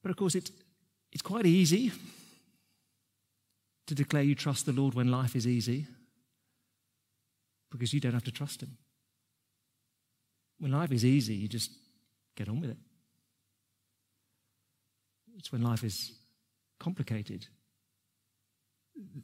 But 0.01 0.11
of 0.11 0.15
course, 0.15 0.35
it, 0.35 0.51
it's 1.11 1.21
quite 1.21 1.45
easy 1.45 1.91
to 3.87 3.93
declare 3.93 4.23
you 4.23 4.35
trust 4.35 4.65
the 4.65 4.71
Lord 4.71 4.93
when 4.93 5.11
life 5.11 5.35
is 5.35 5.45
easy 5.45 5.85
because 7.69 7.93
you 7.93 7.99
don't 7.99 8.13
have 8.13 8.23
to 8.23 8.31
trust 8.31 8.63
Him. 8.63 8.77
When 10.65 10.71
life 10.71 10.91
is 10.91 11.05
easy, 11.05 11.35
you 11.35 11.47
just 11.47 11.69
get 12.35 12.49
on 12.49 12.59
with 12.59 12.71
it. 12.71 12.77
It's 15.37 15.51
when 15.51 15.61
life 15.61 15.83
is 15.83 16.13
complicated, 16.79 17.45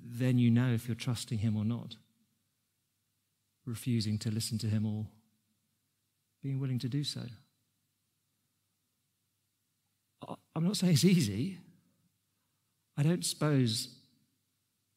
then 0.05 0.37
you 0.37 0.51
know 0.51 0.71
if 0.71 0.87
you're 0.87 0.93
trusting 0.93 1.39
Him 1.39 1.57
or 1.57 1.65
not, 1.65 1.95
refusing 3.65 4.19
to 4.19 4.29
listen 4.29 4.59
to 4.59 4.67
Him 4.67 4.85
or 4.85 5.07
being 6.43 6.59
willing 6.59 6.77
to 6.77 6.87
do 6.87 7.03
so. 7.03 7.21
I'm 10.55 10.63
not 10.63 10.77
saying 10.77 10.93
it's 10.93 11.05
easy. 11.05 11.57
I 12.95 13.01
don't 13.01 13.25
suppose 13.25 13.95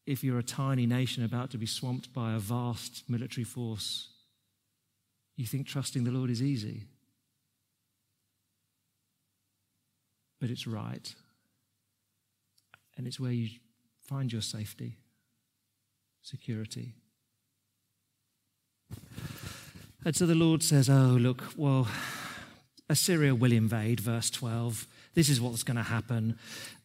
if 0.05 0.23
you're 0.23 0.41
a 0.41 0.43
tiny 0.43 0.85
nation 0.85 1.25
about 1.25 1.51
to 1.53 1.57
be 1.57 1.65
swamped 1.65 2.13
by 2.13 2.35
a 2.35 2.39
vast 2.39 3.05
military 3.09 3.45
force, 3.45 4.11
you 5.37 5.47
think 5.47 5.67
trusting 5.67 6.05
the 6.05 6.11
Lord 6.11 6.31
is 6.31 6.43
easy. 6.43 6.85
But 10.41 10.51
it's 10.51 10.67
right. 10.67 11.15
And 12.97 13.07
it's 13.07 13.19
where 13.19 13.33
you 13.33 13.49
find 14.07 14.33
your 14.33 14.43
safety, 14.43 14.99
security. 16.23 16.95
And 20.05 20.15
so 20.15 20.27
the 20.27 20.35
Lord 20.35 20.63
says, 20.63 20.91
Oh, 20.91 21.17
look, 21.19 21.43
well, 21.57 21.89
Assyria 22.89 23.35
will 23.35 23.53
invade, 23.53 24.01
verse 24.01 24.31
12. 24.31 24.87
This 25.15 25.29
is 25.29 25.41
what's 25.41 25.63
going 25.63 25.77
to 25.77 25.83
happen. 25.83 26.39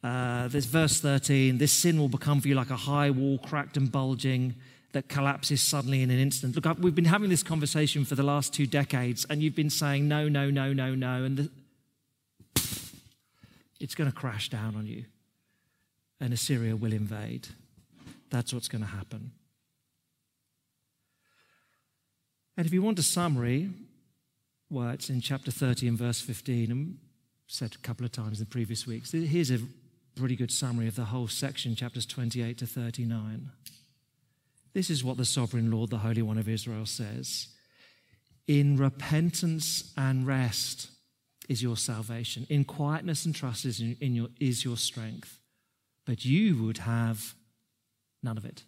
Uh, 0.03 0.47
this 0.47 0.65
verse 0.65 1.01
13 1.01 1.57
this 1.57 1.73
sin 1.73 1.99
will 1.99 2.07
become 2.07 2.39
for 2.39 2.47
you 2.47 2.55
like 2.55 2.69
a 2.69 2.77
high 2.77 3.09
wall, 3.09 3.37
cracked 3.39 3.75
and 3.75 3.91
bulging, 3.91 4.55
that 4.91 5.07
collapses 5.07 5.61
suddenly 5.61 6.01
in 6.01 6.09
an 6.09 6.19
instant. 6.19 6.55
Look, 6.55 6.77
we've 6.79 6.95
been 6.95 7.05
having 7.05 7.29
this 7.29 7.43
conversation 7.43 8.05
for 8.05 8.15
the 8.15 8.23
last 8.23 8.53
two 8.53 8.65
decades, 8.65 9.25
and 9.29 9.41
you've 9.43 9.55
been 9.55 9.69
saying 9.69 10.07
no, 10.07 10.27
no, 10.27 10.49
no, 10.49 10.73
no, 10.73 10.95
no, 10.95 11.23
and 11.23 11.37
the, 11.37 11.49
it's 13.79 13.95
going 13.95 14.09
to 14.09 14.15
crash 14.15 14.49
down 14.49 14.75
on 14.75 14.87
you, 14.87 15.05
and 16.19 16.33
Assyria 16.33 16.75
will 16.75 16.93
invade. 16.93 17.47
That's 18.29 18.53
what's 18.53 18.67
going 18.67 18.83
to 18.83 18.89
happen. 18.89 19.31
And 22.57 22.65
if 22.65 22.73
you 22.73 22.81
want 22.81 22.99
a 22.99 23.03
summary, 23.03 23.69
well, 24.69 24.89
it's 24.89 25.09
in 25.09 25.21
chapter 25.21 25.51
30 25.51 25.87
and 25.87 25.97
verse 25.97 26.19
15, 26.19 26.71
and 26.71 26.97
said 27.47 27.73
a 27.73 27.77
couple 27.79 28.05
of 28.05 28.11
times 28.11 28.39
in 28.39 28.45
the 28.45 28.49
previous 28.49 28.85
weeks. 28.85 29.11
Here's 29.11 29.49
a 29.49 29.59
pretty 30.15 30.35
good 30.35 30.51
summary 30.51 30.87
of 30.87 30.95
the 30.95 31.05
whole 31.05 31.27
section, 31.27 31.75
chapters 31.75 32.05
28 32.05 32.57
to 32.57 32.67
39. 32.67 33.49
This 34.73 34.89
is 34.89 35.03
what 35.03 35.17
the 35.17 35.25
sovereign 35.25 35.71
Lord, 35.71 35.89
the 35.89 35.97
Holy 35.97 36.21
One 36.21 36.37
of 36.37 36.47
Israel, 36.47 36.85
says 36.85 37.47
In 38.47 38.77
repentance 38.77 39.93
and 39.97 40.27
rest 40.27 40.89
is 41.47 41.63
your 41.63 41.77
salvation, 41.77 42.45
in 42.49 42.63
quietness 42.63 43.25
and 43.25 43.33
trust 43.33 43.65
is, 43.65 43.79
in 43.79 44.13
your, 44.13 44.27
is 44.39 44.63
your 44.63 44.77
strength. 44.77 45.39
But 46.05 46.23
you 46.23 46.63
would 46.63 46.79
have 46.79 47.35
none 48.21 48.37
of 48.37 48.45
it. 48.45 48.63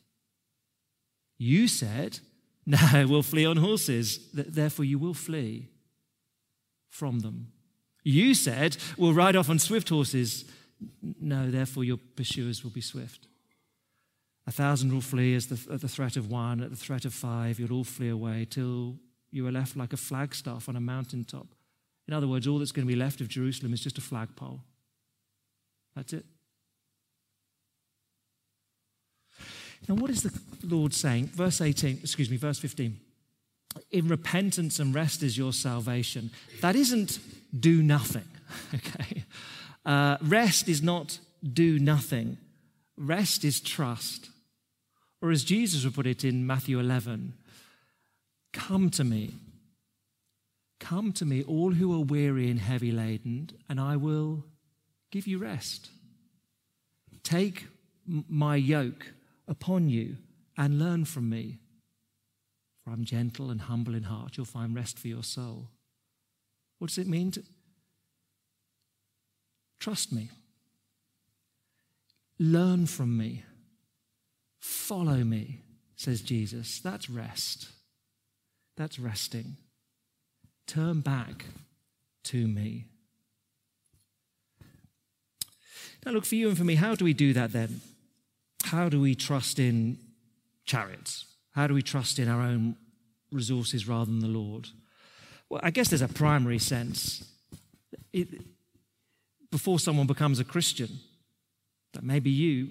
You 1.38 1.68
said, 1.68 2.20
No, 2.66 3.08
we'll 3.08 3.24
flee 3.24 3.46
on 3.46 3.58
horses. 3.58 4.30
Therefore, 4.34 4.86
you 4.86 5.00
will 5.00 5.16
flee 5.16 5.70
from 6.90 7.20
them. 7.20 7.52
You 8.04 8.34
said, 8.34 8.78
We'll 8.98 9.14
ride 9.14 9.36
off 9.36 9.50
on 9.50 9.60
swift 9.60 9.90
horses. 9.90 10.46
No, 11.02 11.50
therefore 11.50 11.84
your 11.84 11.98
pursuers 12.16 12.64
will 12.64 12.72
be 12.72 12.82
swift. 12.82 13.28
A 14.48 14.52
thousand 14.52 14.92
will 14.92 15.02
flee 15.02 15.36
as 15.36 15.48
the, 15.48 15.74
at 15.74 15.82
the 15.82 15.88
threat 15.88 16.18
of 16.18 16.30
one, 16.30 16.62
at 16.62 16.70
the 16.72 16.76
threat 16.76 17.06
of 17.06 17.14
five, 17.14 17.60
you'll 17.60 17.74
all 17.74 17.84
flee 17.84 18.10
away 18.10 18.48
till 18.50 18.98
you 19.32 19.46
are 19.48 19.52
left 19.52 19.78
like 19.78 19.94
a 19.94 19.98
flagstaff 19.98 20.68
on 20.68 20.76
a 20.76 20.82
mountaintop. 20.82 21.48
In 22.08 22.14
other 22.14 22.28
words, 22.28 22.48
all 22.48 22.60
that's 22.60 22.72
going 22.72 22.86
to 22.86 22.92
be 22.92 23.00
left 23.00 23.22
of 23.22 23.28
Jerusalem 23.28 23.74
is 23.74 23.82
just 23.82 23.98
a 23.98 24.02
flagpole. 24.02 24.62
That's 25.96 26.14
it. 26.14 26.26
Now, 29.88 29.96
what 29.96 30.10
is 30.10 30.24
the 30.24 30.40
Lord 30.64 30.94
saying? 30.94 31.28
Verse 31.28 31.62
18, 31.62 32.00
excuse 32.02 32.30
me, 32.30 32.38
verse 32.38 32.60
15. 32.60 33.00
In 33.92 34.08
repentance 34.08 34.80
and 34.80 34.94
rest 34.94 35.24
is 35.24 35.38
your 35.38 35.54
salvation. 35.54 36.32
That 36.62 36.76
isn't 36.76 37.20
do 37.58 37.82
nothing. 37.84 38.26
Okay? 38.76 39.24
Uh, 39.86 40.18
rest 40.22 40.68
is 40.68 40.84
not 40.84 41.20
do 41.42 41.80
nothing, 41.80 42.38
rest 42.98 43.46
is 43.46 43.62
trust. 43.62 44.31
Or 45.22 45.30
as 45.30 45.44
Jesus 45.44 45.84
would 45.84 45.94
put 45.94 46.08
it 46.08 46.24
in 46.24 46.48
Matthew 46.48 46.80
11, 46.80 47.34
come 48.54 48.90
to 48.92 49.04
me. 49.04 49.36
Come 50.80 51.14
to 51.14 51.26
me, 51.26 51.44
all 51.44 51.72
who 51.72 51.94
are 51.94 52.04
weary 52.04 52.50
and 52.50 52.60
heavy 52.60 52.92
laden, 52.92 53.52
and 53.70 53.80
I 53.80 53.98
will 53.98 54.44
give 55.12 55.28
you 55.28 55.38
rest. 55.38 55.90
Take 57.24 57.68
my 58.06 58.56
yoke 58.56 59.14
upon 59.48 59.90
you 59.90 60.18
and 60.58 60.80
learn 60.80 61.06
from 61.06 61.30
me. 61.30 61.60
For 62.84 62.90
I'm 62.90 63.06
gentle 63.06 63.52
and 63.52 63.62
humble 63.62 63.94
in 63.94 64.04
heart. 64.04 64.38
You'll 64.38 64.46
find 64.48 64.76
rest 64.76 64.98
for 64.98 65.08
your 65.08 65.24
soul. 65.24 65.68
What 66.80 66.88
does 66.88 66.98
it 66.98 67.08
mean 67.08 67.30
to 67.32 67.44
trust 69.80 70.12
me? 70.12 70.30
Learn 72.40 72.88
from 72.88 73.16
me. 73.16 73.44
Follow 74.62 75.24
me, 75.24 75.64
says 75.96 76.22
Jesus. 76.22 76.80
That's 76.80 77.10
rest. 77.10 77.68
That's 78.78 79.00
resting. 79.00 79.58
Turn 80.68 81.02
back 81.02 81.46
to 82.26 82.48
me. 82.48 82.86
Now, 86.06 86.14
look, 86.14 86.26
for 86.26 86.36
you 86.36 86.48
and 86.48 86.58
for 86.58 86.64
me, 86.64 86.76
how 86.76 86.96
do 86.96 87.04
we 87.04 87.14
do 87.14 87.34
that 87.34 87.52
then? 87.52 87.82
How 88.64 88.88
do 88.88 89.02
we 89.02 89.16
trust 89.16 89.60
in 89.60 89.98
chariots? 90.66 91.26
How 91.52 91.68
do 91.68 91.74
we 91.74 91.82
trust 91.82 92.20
in 92.20 92.30
our 92.30 92.42
own 92.42 92.76
resources 93.32 93.88
rather 93.88 94.06
than 94.06 94.20
the 94.20 94.28
Lord? 94.28 94.70
Well, 95.50 95.62
I 95.64 95.72
guess 95.72 95.90
there's 95.90 96.02
a 96.02 96.08
primary 96.08 96.60
sense. 96.60 97.28
It, 98.14 98.30
before 99.52 99.80
someone 99.80 100.08
becomes 100.08 100.40
a 100.40 100.46
Christian, 100.46 101.00
that 101.94 102.04
maybe 102.04 102.30
you, 102.30 102.70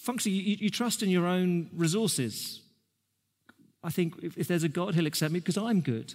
function, 0.00 0.32
you, 0.32 0.56
you 0.58 0.70
trust 0.70 1.02
in 1.02 1.10
your 1.10 1.26
own 1.26 1.70
resources. 1.74 2.60
I 3.82 3.90
think 3.90 4.14
if, 4.22 4.36
if 4.36 4.48
there's 4.48 4.64
a 4.64 4.68
God, 4.68 4.94
He'll 4.94 5.06
accept 5.06 5.32
me 5.32 5.40
because 5.40 5.58
I'm 5.58 5.80
good. 5.80 6.14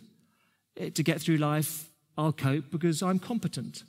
Eh, 0.78 0.90
to 0.90 1.04
get 1.04 1.22
through 1.22 1.38
life, 1.38 1.90
I'll 2.18 2.34
cope 2.34 2.72
because 2.72 3.02
I'm 3.02 3.20
competent. 3.20 3.84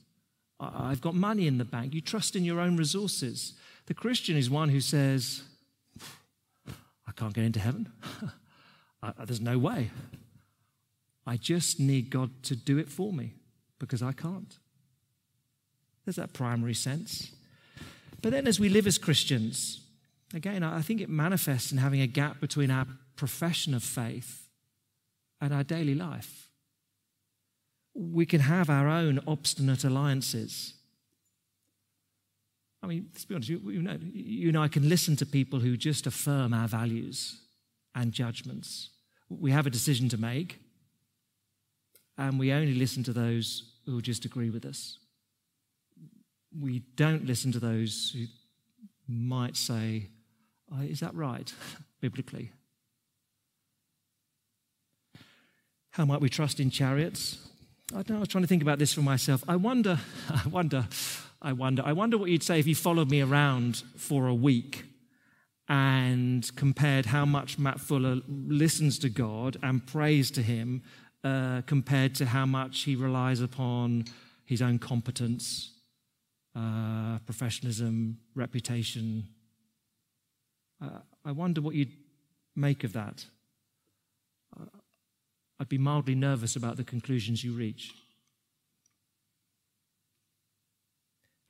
I've 0.58 1.00
got 1.02 1.14
money 1.14 1.46
in 1.46 1.58
the 1.58 1.64
bank. 1.64 1.92
You 1.92 2.00
trust 2.00 2.34
in 2.34 2.44
your 2.44 2.60
own 2.60 2.76
resources. 2.76 3.54
The 3.86 3.94
Christian 3.94 4.36
is 4.36 4.48
one 4.48 4.70
who 4.70 4.80
says, 4.80 5.42
I 7.06 7.12
can't 7.14 7.34
get 7.34 7.44
into 7.44 7.60
heaven. 7.60 7.92
I, 9.02 9.12
there's 9.24 9.40
no 9.40 9.58
way. 9.58 9.90
I 11.26 11.36
just 11.36 11.78
need 11.78 12.08
God 12.08 12.30
to 12.44 12.56
do 12.56 12.78
it 12.78 12.88
for 12.88 13.12
me 13.12 13.34
because 13.78 14.02
I 14.02 14.12
can't. 14.12 14.56
There's 16.04 16.16
that 16.16 16.32
primary 16.32 16.74
sense. 16.74 17.32
But 18.22 18.30
then 18.32 18.46
as 18.46 18.58
we 18.58 18.68
live 18.68 18.86
as 18.86 18.96
Christians, 18.96 19.80
again, 20.34 20.62
I 20.62 20.82
think 20.82 21.00
it 21.00 21.08
manifests 21.08 21.72
in 21.72 21.78
having 21.78 22.00
a 22.00 22.06
gap 22.06 22.40
between 22.40 22.70
our 22.70 22.86
profession 23.16 23.74
of 23.74 23.82
faith 23.82 24.48
and 25.40 25.52
our 25.52 25.64
daily 25.64 25.94
life. 25.94 26.48
We 27.94 28.26
can 28.26 28.40
have 28.40 28.68
our 28.68 28.88
own 28.88 29.20
obstinate 29.26 29.84
alliances. 29.84 30.74
I 32.82 32.86
mean, 32.86 33.08
let's 33.12 33.24
be 33.24 33.34
honest, 33.34 33.50
you, 33.50 33.60
you, 33.70 33.82
know, 33.82 33.98
you 34.12 34.48
and 34.48 34.58
I 34.58 34.68
can 34.68 34.88
listen 34.88 35.16
to 35.16 35.26
people 35.26 35.60
who 35.60 35.76
just 35.76 36.06
affirm 36.06 36.52
our 36.52 36.68
values 36.68 37.40
and 37.94 38.12
judgments. 38.12 38.90
We 39.28 39.50
have 39.50 39.66
a 39.66 39.70
decision 39.70 40.08
to 40.10 40.18
make, 40.18 40.60
and 42.18 42.38
we 42.38 42.52
only 42.52 42.74
listen 42.74 43.02
to 43.04 43.12
those 43.12 43.72
who 43.86 44.00
just 44.02 44.24
agree 44.24 44.50
with 44.50 44.64
us. 44.64 44.98
We 46.58 46.80
don't 46.96 47.26
listen 47.26 47.52
to 47.52 47.58
those 47.58 48.14
who 48.14 48.26
might 49.08 49.56
say, 49.56 50.08
Is 50.82 51.00
that 51.00 51.14
right, 51.14 51.52
biblically? 52.00 52.52
How 55.90 56.04
might 56.04 56.20
we 56.20 56.28
trust 56.28 56.60
in 56.60 56.70
chariots? 56.70 57.38
I, 57.94 58.02
know, 58.08 58.16
I 58.16 58.18
was 58.20 58.28
trying 58.28 58.42
to 58.42 58.48
think 58.48 58.62
about 58.62 58.78
this 58.78 58.92
for 58.92 59.00
myself. 59.00 59.44
I 59.48 59.56
wonder, 59.56 59.98
I 60.30 60.48
wonder, 60.48 60.88
I 61.40 61.52
wonder, 61.52 61.82
I 61.84 61.92
wonder 61.92 62.18
what 62.18 62.30
you'd 62.30 62.42
say 62.42 62.58
if 62.58 62.66
you 62.66 62.74
followed 62.74 63.10
me 63.10 63.20
around 63.20 63.82
for 63.96 64.26
a 64.26 64.34
week 64.34 64.84
and 65.68 66.54
compared 66.56 67.06
how 67.06 67.24
much 67.24 67.58
Matt 67.58 67.80
Fuller 67.80 68.20
listens 68.28 68.98
to 69.00 69.08
God 69.08 69.56
and 69.62 69.84
prays 69.86 70.30
to 70.32 70.42
Him 70.42 70.82
uh, 71.26 71.62
compared 71.66 72.14
to 72.14 72.26
how 72.26 72.46
much 72.46 72.82
he 72.82 72.94
relies 72.94 73.40
upon 73.40 74.04
his 74.44 74.62
own 74.62 74.78
competence, 74.78 75.72
uh, 76.54 77.18
professionalism, 77.26 78.18
reputation. 78.36 79.26
Uh, 80.82 81.00
I 81.24 81.32
wonder 81.32 81.60
what 81.60 81.74
you'd 81.74 81.92
make 82.54 82.84
of 82.84 82.92
that. 82.92 83.24
Uh, 84.58 84.64
I'd 85.58 85.68
be 85.68 85.78
mildly 85.78 86.14
nervous 86.14 86.56
about 86.56 86.76
the 86.76 86.84
conclusions 86.84 87.42
you 87.42 87.52
reach. 87.52 87.94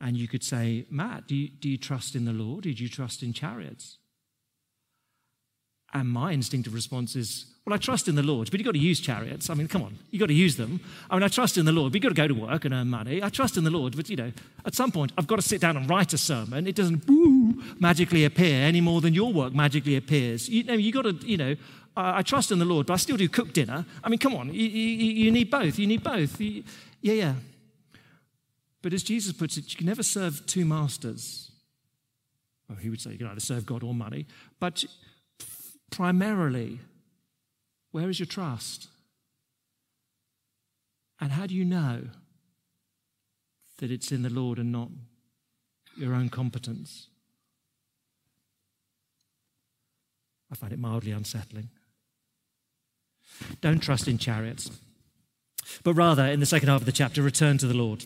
And 0.01 0.17
you 0.17 0.29
could 0.29 0.45
say, 0.45 0.87
Matt, 0.91 1.27
do 1.27 1.35
you, 1.35 1.49
do 1.49 1.69
you 1.69 1.79
trust 1.79 2.15
in 2.15 2.25
the 2.25 2.33
Lord? 2.33 2.65
Did 2.65 2.79
you 2.79 2.89
trust 2.89 3.23
in 3.23 3.33
chariots? 3.33 3.99
And 5.93 6.09
my 6.09 6.33
instinctive 6.33 6.75
response 6.75 7.17
is, 7.17 7.56
well, 7.67 7.75
I 7.75 7.79
trust 7.79 8.07
in 8.07 8.15
the 8.15 8.23
Lord, 8.23 8.49
but 8.49 8.61
you've 8.61 8.65
got 8.65 8.75
to 8.75 8.79
use 8.79 9.01
chariots. 9.01 9.51
I 9.51 9.55
mean, 9.55 9.67
come 9.67 9.83
on, 9.83 9.99
you've 10.13 10.21
got 10.21 10.29
to 10.29 10.35
use 10.35 10.57
them. 10.57 10.79
I 11.11 11.17
mean, 11.17 11.25
I 11.25 11.29
trust 11.29 11.59
in 11.59 11.65
the 11.65 11.73
Lord, 11.73 11.91
but 11.91 11.97
you've 11.97 12.03
got 12.05 12.23
to 12.23 12.29
go 12.29 12.29
to 12.29 12.47
work 12.47 12.65
and 12.65 12.73
earn 12.73 12.89
money. 12.89 13.21
I 13.21 13.29
trust 13.29 13.57
in 13.57 13.65
the 13.65 13.71
Lord, 13.71 13.97
but, 13.97 14.09
you 14.09 14.15
know, 14.15 14.31
at 14.65 14.77
some 14.77 14.93
point, 14.93 15.11
I've 15.19 15.27
got 15.27 15.37
to 15.37 15.43
sit 15.43 15.61
down 15.61 15.77
and 15.77 15.91
write 15.91 16.13
a 16.13 16.19
sermon. 16.19 16.69
It 16.69 16.77
doesn't 16.77 17.07
boo, 17.07 17.61
magically 17.81 18.25
appear 18.25 18.63
any 18.63 18.81
more 18.81 19.01
than 19.01 19.15
your 19.15 19.33
work 19.33 19.53
magically 19.53 19.97
appears. 19.97 20.49
You 20.49 20.63
know, 20.63 20.75
you've 20.75 20.95
got 20.95 21.03
to, 21.03 21.13
you 21.27 21.37
know, 21.37 21.57
I 21.97 22.23
trust 22.23 22.53
in 22.53 22.61
the 22.61 22.65
Lord, 22.65 22.87
but 22.87 22.95
I 22.95 22.99
still 22.99 23.17
do 23.17 23.29
cook 23.29 23.53
dinner. 23.53 23.85
I 24.05 24.11
mean, 24.11 24.21
come 24.21 24.37
on, 24.37 24.55
you, 24.55 24.69
you, 24.69 25.25
you 25.25 25.33
need 25.33 25.51
both. 25.51 25.77
You 25.77 25.89
need 25.89 26.05
both. 26.05 26.41
You, 26.41 26.63
yeah, 27.01 27.15
yeah. 27.15 27.35
But 28.81 28.93
as 28.93 29.03
Jesus 29.03 29.33
puts 29.33 29.57
it, 29.57 29.73
you 29.73 29.77
can 29.77 29.87
never 29.87 30.05
serve 30.05 30.47
two 30.47 30.65
masters. 30.65 31.51
Well, 32.69 32.79
he 32.79 32.91
would 32.91 33.01
say 33.01 33.11
you 33.11 33.19
can 33.19 33.27
either 33.27 33.41
serve 33.41 33.67
God 33.67 33.83
or 33.83 33.93
money, 33.93 34.27
but 34.61 34.85
primarily? 35.91 36.79
Where 37.97 38.11
is 38.11 38.21
your 38.21 38.27
trust? 38.27 38.89
And 41.19 41.33
how 41.33 41.47
do 41.47 41.55
you 41.55 41.65
know 41.65 42.03
that 43.79 43.91
it's 43.91 44.13
in 44.13 44.21
the 44.21 44.29
Lord 44.29 44.59
and 44.59 44.71
not 44.71 44.91
your 45.97 46.13
own 46.13 46.29
competence? 46.29 47.07
I 50.53 50.57
find 50.57 50.75
it 50.75 50.79
mildly 50.79 51.11
unsettling. 51.11 51.71
Don't 53.63 53.83
trust 53.83 54.09
in 54.09 54.19
chariots, 54.19 54.71
but 55.83 55.95
rather, 55.95 56.27
in 56.27 56.41
the 56.41 56.45
second 56.45 56.69
half 56.69 56.83
of 56.83 56.87
the 56.87 56.93
chapter, 56.93 57.23
return 57.23 57.57
to 57.57 57.67
the 57.67 57.73
Lord. 57.73 58.05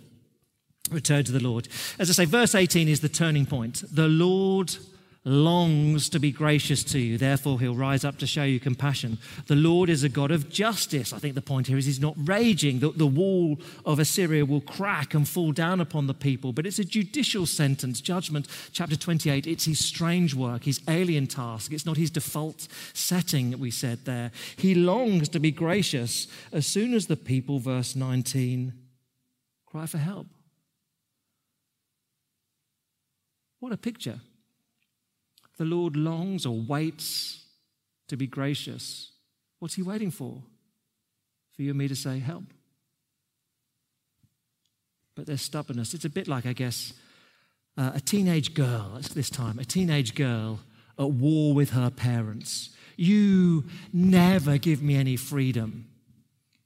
Return 0.92 1.24
to 1.24 1.32
the 1.32 1.42
Lord. 1.42 1.66
As 1.98 2.08
I 2.08 2.12
say, 2.12 2.24
verse 2.26 2.54
18 2.54 2.86
is 2.86 3.00
the 3.00 3.08
turning 3.08 3.44
point. 3.44 3.82
The 3.92 4.06
Lord 4.06 4.76
longs 5.24 6.08
to 6.08 6.18
be 6.18 6.32
gracious 6.32 6.82
to 6.82 6.98
you. 6.98 7.18
Therefore, 7.18 7.60
he'll 7.60 7.74
rise 7.74 8.04
up 8.04 8.16
to 8.18 8.26
show 8.26 8.44
you 8.44 8.58
compassion. 8.58 9.18
The 9.48 9.54
Lord 9.54 9.90
is 9.90 10.02
a 10.02 10.08
God 10.08 10.30
of 10.30 10.48
justice. 10.48 11.12
I 11.12 11.18
think 11.18 11.34
the 11.34 11.42
point 11.42 11.66
here 11.66 11.76
is 11.76 11.84
he's 11.84 12.00
not 12.00 12.14
raging. 12.16 12.80
The, 12.80 12.90
the 12.90 13.06
wall 13.06 13.58
of 13.84 13.98
Assyria 13.98 14.46
will 14.46 14.62
crack 14.62 15.12
and 15.12 15.28
fall 15.28 15.52
down 15.52 15.80
upon 15.80 16.06
the 16.06 16.14
people, 16.14 16.52
but 16.52 16.66
it's 16.66 16.78
a 16.78 16.84
judicial 16.84 17.44
sentence. 17.44 18.00
Judgment, 18.00 18.48
chapter 18.72 18.96
28, 18.96 19.46
it's 19.46 19.66
his 19.66 19.84
strange 19.84 20.34
work, 20.34 20.64
his 20.64 20.80
alien 20.88 21.26
task. 21.26 21.72
It's 21.72 21.86
not 21.86 21.98
his 21.98 22.10
default 22.10 22.66
setting, 22.94 23.58
we 23.58 23.70
said 23.70 24.06
there. 24.06 24.32
He 24.56 24.74
longs 24.74 25.28
to 25.30 25.38
be 25.38 25.50
gracious 25.50 26.28
as 26.50 26.66
soon 26.66 26.94
as 26.94 27.08
the 27.08 27.16
people, 27.16 27.58
verse 27.58 27.94
19, 27.94 28.72
cry 29.66 29.84
for 29.84 29.98
help. 29.98 30.28
What 33.58 33.72
a 33.72 33.76
picture. 33.76 34.20
The 35.60 35.66
Lord 35.66 35.94
longs 35.94 36.46
or 36.46 36.58
waits 36.58 37.44
to 38.08 38.16
be 38.16 38.26
gracious. 38.26 39.10
What's 39.58 39.74
he 39.74 39.82
waiting 39.82 40.10
for? 40.10 40.42
For 41.52 41.60
you 41.60 41.68
and 41.68 41.78
me 41.78 41.86
to 41.86 41.94
say, 41.94 42.18
help. 42.18 42.44
But 45.14 45.26
their 45.26 45.36
stubbornness, 45.36 45.92
it's 45.92 46.06
a 46.06 46.08
bit 46.08 46.28
like, 46.28 46.46
I 46.46 46.54
guess, 46.54 46.94
uh, 47.76 47.90
a 47.94 48.00
teenage 48.00 48.54
girl 48.54 48.94
at 48.96 49.10
this 49.10 49.28
time, 49.28 49.58
a 49.58 49.66
teenage 49.66 50.14
girl 50.14 50.60
at 50.98 51.10
war 51.10 51.52
with 51.52 51.72
her 51.72 51.90
parents. 51.90 52.70
You 52.96 53.64
never 53.92 54.56
give 54.56 54.80
me 54.80 54.96
any 54.96 55.16
freedom. 55.16 55.90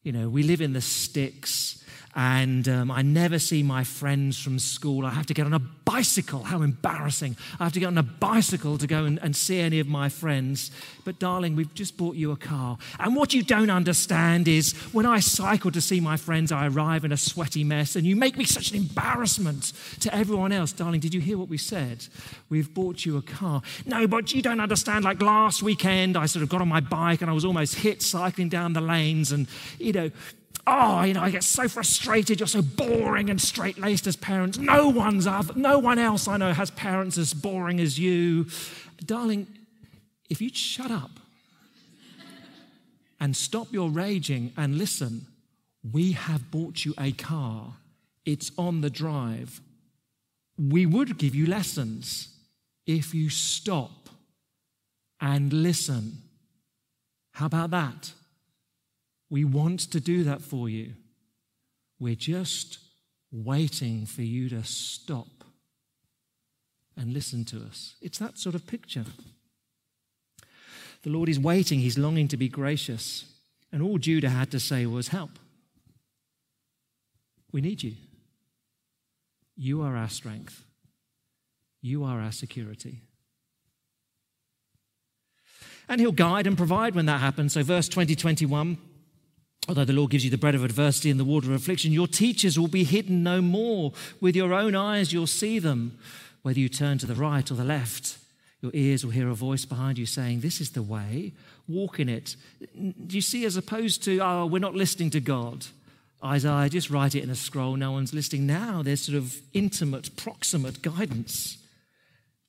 You 0.05 0.13
know, 0.13 0.29
we 0.29 0.45
live 0.45 0.61
in 0.61 0.73
the 0.73 0.81
sticks 0.81 1.84
and 2.15 2.69
um, 2.69 2.91
I 2.91 3.03
never 3.03 3.39
see 3.39 3.63
my 3.63 3.83
friends 3.83 4.41
from 4.41 4.59
school. 4.59 5.05
I 5.05 5.11
have 5.11 5.27
to 5.27 5.35
get 5.35 5.47
on 5.47 5.53
a 5.53 5.59
bicycle. 5.59 6.45
How 6.45 6.63
embarrassing. 6.63 7.37
I 7.59 7.65
have 7.65 7.73
to 7.73 7.81
get 7.81 7.87
on 7.87 7.99
a 7.99 8.03
bicycle 8.03 8.79
to 8.79 8.87
go 8.87 9.05
and, 9.05 9.19
and 9.19 9.35
see 9.35 9.59
any 9.59 9.81
of 9.81 9.89
my 9.89 10.09
friends. 10.09 10.71
But, 11.05 11.19
darling, 11.19 11.57
we've 11.57 11.75
just 11.75 11.97
bought 11.97 12.15
you 12.15 12.31
a 12.31 12.37
car. 12.37 12.79
And 13.01 13.17
what 13.17 13.35
you 13.35 13.43
don't 13.43 13.71
understand 13.71 14.47
is 14.47 14.75
when 14.93 15.07
I 15.07 15.19
cycle 15.21 15.73
to 15.73 15.81
see 15.81 16.01
my 16.01 16.17
friends, 16.17 16.53
I 16.53 16.69
arrive 16.69 17.05
in 17.05 17.11
a 17.11 17.17
sweaty 17.17 17.65
mess, 17.65 17.97
and 17.97 18.07
you 18.07 18.15
make 18.15 18.37
me 18.37 18.45
such 18.45 18.71
an 18.71 18.77
embarrassment 18.77 19.73
to 20.01 20.15
everyone 20.15 20.53
else. 20.53 20.73
Darling, 20.73 21.01
did 21.01 21.15
you 21.15 21.21
hear 21.21 21.37
what 21.37 21.49
we 21.49 21.59
said? 21.59 22.07
We've 22.49 22.73
bought 22.73 23.05
you 23.05 23.17
a 23.17 23.23
car. 23.23 23.61
No, 23.87 24.07
but 24.07 24.33
you 24.33 24.41
don't 24.41 24.61
understand. 24.61 25.05
Like 25.05 25.21
last 25.21 25.63
weekend, 25.63 26.17
I 26.17 26.27
sort 26.27 26.45
of 26.45 26.49
got 26.49 26.61
on 26.61 26.69
my 26.69 26.81
bike 26.81 27.23
and 27.23 27.31
I 27.31 27.35
was 27.35 27.45
almost 27.45 27.75
hit 27.75 28.03
cycling 28.03 28.49
down 28.49 28.73
the 28.73 28.81
lanes, 28.81 29.33
and, 29.33 29.49
you 29.79 29.93
know, 29.93 30.11
oh, 30.67 31.03
you 31.03 31.15
know, 31.15 31.21
I 31.21 31.31
get 31.31 31.45
so 31.45 31.69
frustrated. 31.69 32.41
You're 32.41 32.47
so 32.47 32.63
boring 32.63 33.31
and 33.31 33.41
straight 33.41 33.79
laced 33.79 34.07
as 34.07 34.17
parents. 34.17 34.59
No 34.59 34.89
one's 34.89 35.27
other, 35.27 35.55
no 35.55 35.79
one 35.79 35.99
else 35.99 36.29
I 36.29 36.37
know 36.37 36.53
has 36.53 36.71
parents 36.71 37.19
as 37.19 37.35
boring 37.35 37.81
as 37.81 37.99
you. 37.99 38.47
Darling, 39.05 39.47
if 40.31 40.41
you'd 40.41 40.57
shut 40.57 40.91
up 40.91 41.11
and 43.21 43.37
stop 43.37 43.73
your 43.73 43.91
raging 43.91 44.53
and 44.57 44.77
listen, 44.79 45.27
we 45.93 46.13
have 46.13 46.51
bought 46.51 46.85
you 46.85 46.95
a 46.99 47.13
car. 47.13 47.75
It's 48.25 48.51
on 48.57 48.81
the 48.81 48.91
drive. 48.91 49.61
We 50.59 50.87
would 50.87 51.19
give 51.19 51.35
you 51.35 51.47
lessons 51.47 52.29
if 52.87 53.15
you 53.15 53.29
stop 53.29 54.09
and 55.21 55.53
listen. 55.53 56.19
How 57.33 57.47
about 57.47 57.71
that? 57.71 58.13
We 59.35 59.45
want 59.45 59.81
to 59.91 59.99
do 59.99 60.23
that 60.23 60.43
for 60.43 60.69
you. 60.69 60.93
We're 61.99 62.15
just 62.15 62.79
waiting 63.33 64.07
for 64.07 64.23
you 64.23 64.49
to 64.51 64.63
stop 64.63 65.27
and 66.97 67.13
listen 67.13 67.45
to 67.47 67.57
us. 67.69 67.97
It's 68.01 68.21
that 68.21 68.39
sort 68.39 68.55
of 68.55 68.69
picture. 68.69 69.07
The 71.03 71.11
Lord 71.11 71.29
is 71.29 71.41
waiting, 71.41 71.81
He's 71.81 71.99
longing 71.99 72.29
to 72.29 72.37
be 72.37 72.49
gracious. 72.49 73.25
And 73.73 73.83
all 73.83 73.99
Judah 73.99 74.29
had 74.29 74.53
to 74.53 74.61
say 74.61 74.87
was, 74.87 75.09
Help. 75.09 75.33
We 77.51 77.61
need 77.61 77.83
you. 77.83 77.95
You 79.57 79.83
are 79.83 79.97
our 79.97 80.11
strength. 80.11 80.65
You 81.83 82.05
are 82.05 82.21
our 82.21 82.31
security. 82.31 83.01
And 85.89 86.01
He'll 86.01 86.13
guide 86.13 86.47
and 86.47 86.57
provide 86.57 86.95
when 86.95 87.07
that 87.07 87.21
happens. 87.21 87.55
So, 87.55 87.65
verse 87.65 87.89
20, 87.89 88.15
21. 88.15 88.79
Although 89.69 89.87
the 89.87 89.93
Lord 89.95 90.11
gives 90.11 90.25
you 90.25 90.31
the 90.31 90.39
bread 90.39 90.55
of 90.55 90.65
adversity 90.65 91.11
and 91.11 91.19
the 91.19 91.25
water 91.25 91.49
of 91.49 91.55
affliction, 91.55 91.93
your 91.93 92.07
teachers 92.07 92.59
will 92.59 92.69
be 92.69 92.85
hidden 92.85 93.23
no 93.23 93.41
more. 93.41 93.93
With 94.21 94.37
your 94.37 94.53
own 94.53 94.75
eyes, 94.75 95.13
you'll 95.13 95.27
see 95.27 95.59
them. 95.59 95.99
Whether 96.43 96.61
you 96.61 96.69
turn 96.69 96.99
to 96.99 97.07
the 97.07 97.15
right 97.15 97.51
or 97.51 97.55
the 97.55 97.65
left, 97.65 98.19
Your 98.65 98.73
ears 98.73 99.05
will 99.05 99.13
hear 99.13 99.29
a 99.29 99.35
voice 99.35 99.67
behind 99.67 99.99
you 99.99 100.07
saying, 100.07 100.41
This 100.41 100.59
is 100.59 100.71
the 100.71 100.83
way, 100.83 101.33
walk 101.69 102.01
in 102.01 102.09
it. 102.09 102.35
Do 102.75 103.15
you 103.15 103.21
see, 103.21 103.45
as 103.45 103.59
opposed 103.59 104.03
to, 104.05 104.21
Oh, 104.21 104.47
we're 104.47 104.59
not 104.59 104.75
listening 104.75 105.11
to 105.11 105.21
God. 105.21 105.67
Isaiah, 106.25 106.71
just 106.71 106.89
write 106.89 107.15
it 107.15 107.23
in 107.23 107.29
a 107.29 107.35
scroll, 107.35 107.77
no 107.77 107.93
one's 107.93 108.15
listening. 108.15 108.47
Now 108.47 108.83
there's 108.83 109.03
sort 109.03 109.19
of 109.19 109.37
intimate, 109.53 110.17
proximate 110.17 110.81
guidance. 110.81 111.59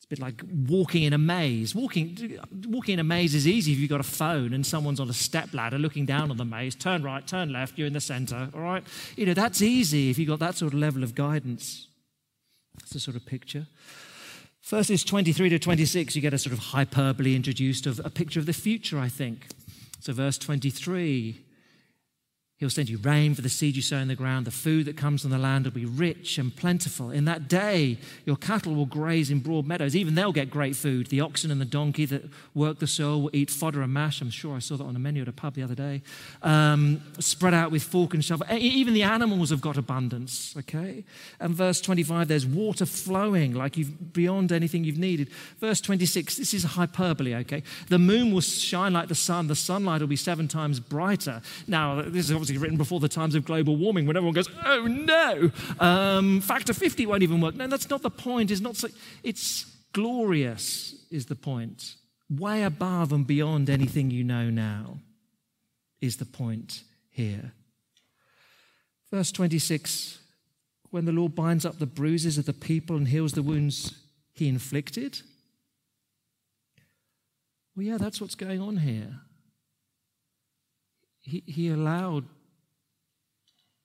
It's 0.07 0.19
a 0.19 0.21
bit 0.21 0.21
like 0.21 0.43
walking 0.69 1.03
in 1.03 1.13
a 1.13 1.17
maze. 1.17 1.73
Walking, 1.73 2.39
walking 2.67 2.93
in 2.93 2.99
a 2.99 3.03
maze 3.03 3.33
is 3.33 3.47
easy 3.47 3.71
if 3.73 3.79
you've 3.79 3.89
got 3.89 3.99
a 3.99 4.03
phone 4.03 4.53
and 4.53 4.63
someone's 4.63 4.99
on 4.99 5.09
a 5.09 5.13
step 5.13 5.51
ladder 5.51 5.79
looking 5.79 6.05
down 6.05 6.29
on 6.29 6.37
the 6.37 6.45
maze. 6.45 6.75
Turn 6.75 7.01
right, 7.01 7.25
turn 7.25 7.51
left, 7.51 7.77
you're 7.77 7.87
in 7.87 7.93
the 7.93 8.01
center, 8.01 8.49
all 8.53 8.61
right? 8.61 8.83
You 9.15 9.25
know, 9.25 9.33
that's 9.33 9.63
easy 9.63 10.11
if 10.11 10.19
you've 10.19 10.27
got 10.27 10.39
that 10.39 10.55
sort 10.55 10.73
of 10.73 10.79
level 10.79 11.03
of 11.03 11.15
guidance. 11.15 11.87
That's 12.77 12.91
the 12.91 12.99
sort 12.99 13.17
of 13.17 13.25
picture. 13.25 13.65
Verses 14.63 15.03
23 15.03 15.49
to 15.49 15.59
26, 15.59 16.15
you 16.15 16.21
get 16.21 16.33
a 16.33 16.37
sort 16.37 16.53
of 16.53 16.59
hyperbole 16.59 17.35
introduced 17.35 17.87
of 17.87 17.99
a 18.05 18.09
picture 18.11 18.39
of 18.39 18.45
the 18.45 18.53
future, 18.53 18.99
I 18.99 19.09
think. 19.09 19.47
So, 20.01 20.13
verse 20.13 20.37
23 20.37 21.39
He'll 22.57 22.69
send 22.69 22.87
you 22.87 22.97
rain 22.99 23.35
for 23.35 23.41
the 23.41 23.49
seed 23.49 23.75
you 23.75 23.81
sow 23.81 23.97
in 23.97 24.07
the 24.07 24.15
ground. 24.15 24.47
The 24.47 24.51
food 24.51 24.85
that 24.85 24.95
comes 24.95 25.23
from 25.23 25.31
the 25.31 25.37
land 25.37 25.65
will 25.65 25.73
be 25.73 25.83
rich 25.83 26.37
and 26.37 26.55
plentiful. 26.55 27.11
In 27.11 27.25
that 27.25 27.49
day, 27.49 27.97
your 28.23 28.37
cattle 28.37 28.73
will 28.73 28.85
graze 28.85 29.29
in 29.29 29.41
broad 29.41 29.65
meadows. 29.65 29.93
Even 29.93 30.15
they'll 30.15 30.31
get 30.31 30.49
great 30.49 30.77
food. 30.77 31.07
The 31.07 31.19
oxen 31.19 31.51
and 31.51 31.59
the 31.59 31.65
donkey 31.65 32.05
that 32.05 32.23
work 32.53 32.79
the 32.79 32.87
soil 32.87 33.23
will 33.23 33.29
eat 33.33 33.51
fodder 33.51 33.81
and 33.81 33.93
mash. 33.93 34.21
I'm 34.21 34.29
sure 34.29 34.55
I 34.55 34.59
saw 34.59 34.77
that 34.77 34.85
on 34.85 34.95
a 34.95 34.99
menu 34.99 35.21
at 35.21 35.27
a 35.27 35.33
pub 35.33 35.55
the 35.55 35.63
other 35.63 35.75
day. 35.75 36.01
Um, 36.43 37.01
spread 37.19 37.53
out 37.53 37.71
with 37.71 37.83
fork 37.83 38.13
and 38.13 38.23
shovel. 38.23 38.47
Even 38.49 38.93
the 38.93 39.03
animals 39.03 39.49
have 39.49 39.59
got 39.59 39.75
abundance, 39.75 40.55
okay? 40.57 41.03
And 41.41 41.53
verse 41.53 41.81
25, 41.81 42.29
there's 42.29 42.45
water 42.45 42.85
flowing 42.85 43.53
like 43.53 43.75
you've 43.75 44.13
beyond 44.13 44.53
anything 44.53 44.85
you've 44.85 44.97
needed. 44.97 45.27
Verse 45.59 45.81
26, 45.81 46.37
this 46.37 46.53
is 46.53 46.63
a 46.63 46.69
hyperbole, 46.69 47.35
okay? 47.35 47.63
The 47.89 47.99
moon 47.99 48.33
will 48.33 48.39
shine 48.39 48.93
like 48.93 49.09
the 49.09 49.15
sun. 49.15 49.47
The 49.47 49.55
sunlight 49.55 49.99
will 49.99 50.07
be 50.07 50.15
seven 50.15 50.47
times 50.47 50.79
brighter. 50.79 51.41
Now, 51.67 52.01
this 52.01 52.29
is 52.29 52.44
obviously 52.45 52.61
written 52.61 52.77
before 52.77 52.99
the 52.99 53.09
times 53.09 53.33
of 53.33 53.43
global 53.43 53.75
warming 53.75 54.05
when 54.05 54.15
everyone 54.15 54.35
goes, 54.35 54.49
oh 54.65 54.85
no, 54.85 55.51
um, 55.79 56.41
factor 56.41 56.73
50 56.73 57.05
won't 57.07 57.23
even 57.23 57.41
work. 57.41 57.55
No, 57.55 57.65
that's 57.67 57.89
not 57.89 58.03
the 58.03 58.11
point. 58.11 58.51
It's, 58.51 58.61
not 58.61 58.75
so, 58.75 58.87
it's 59.23 59.65
glorious, 59.93 60.95
is 61.09 61.25
the 61.25 61.35
point. 61.35 61.95
Way 62.29 62.63
above 62.63 63.11
and 63.11 63.25
beyond 63.25 63.69
anything 63.69 64.11
you 64.11 64.23
know 64.23 64.49
now 64.49 64.99
is 66.01 66.17
the 66.17 66.25
point 66.25 66.83
here. 67.09 67.53
Verse 69.11 69.31
26 69.31 70.19
when 70.91 71.05
the 71.05 71.11
Lord 71.11 71.35
binds 71.35 71.65
up 71.65 71.77
the 71.77 71.85
bruises 71.85 72.37
of 72.37 72.45
the 72.45 72.53
people 72.53 72.95
and 72.95 73.09
heals 73.09 73.33
the 73.33 73.43
wounds 73.43 73.95
he 74.31 74.47
inflicted. 74.47 75.19
Well, 77.75 77.85
yeah, 77.85 77.97
that's 77.97 78.21
what's 78.21 78.35
going 78.35 78.61
on 78.61 78.77
here. 78.77 79.19
He, 81.19 81.43
he 81.45 81.69
allowed 81.69 82.25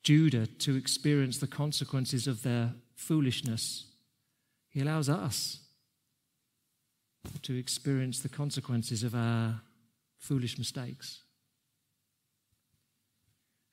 Judah 0.02 0.46
to 0.46 0.76
experience 0.76 1.38
the 1.38 1.46
consequences 1.46 2.26
of 2.26 2.42
their 2.42 2.72
foolishness. 2.94 3.86
He 4.70 4.80
allows 4.80 5.08
us 5.08 5.60
to 7.42 7.56
experience 7.56 8.20
the 8.20 8.28
consequences 8.28 9.02
of 9.02 9.14
our 9.14 9.60
foolish 10.18 10.58
mistakes. 10.58 11.22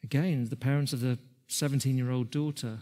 Again, 0.04 0.48
the 0.50 0.56
parents 0.56 0.94
of 0.94 1.02
the 1.02 1.18
17 1.48 1.98
year 1.98 2.12
old 2.12 2.30
daughter 2.30 2.80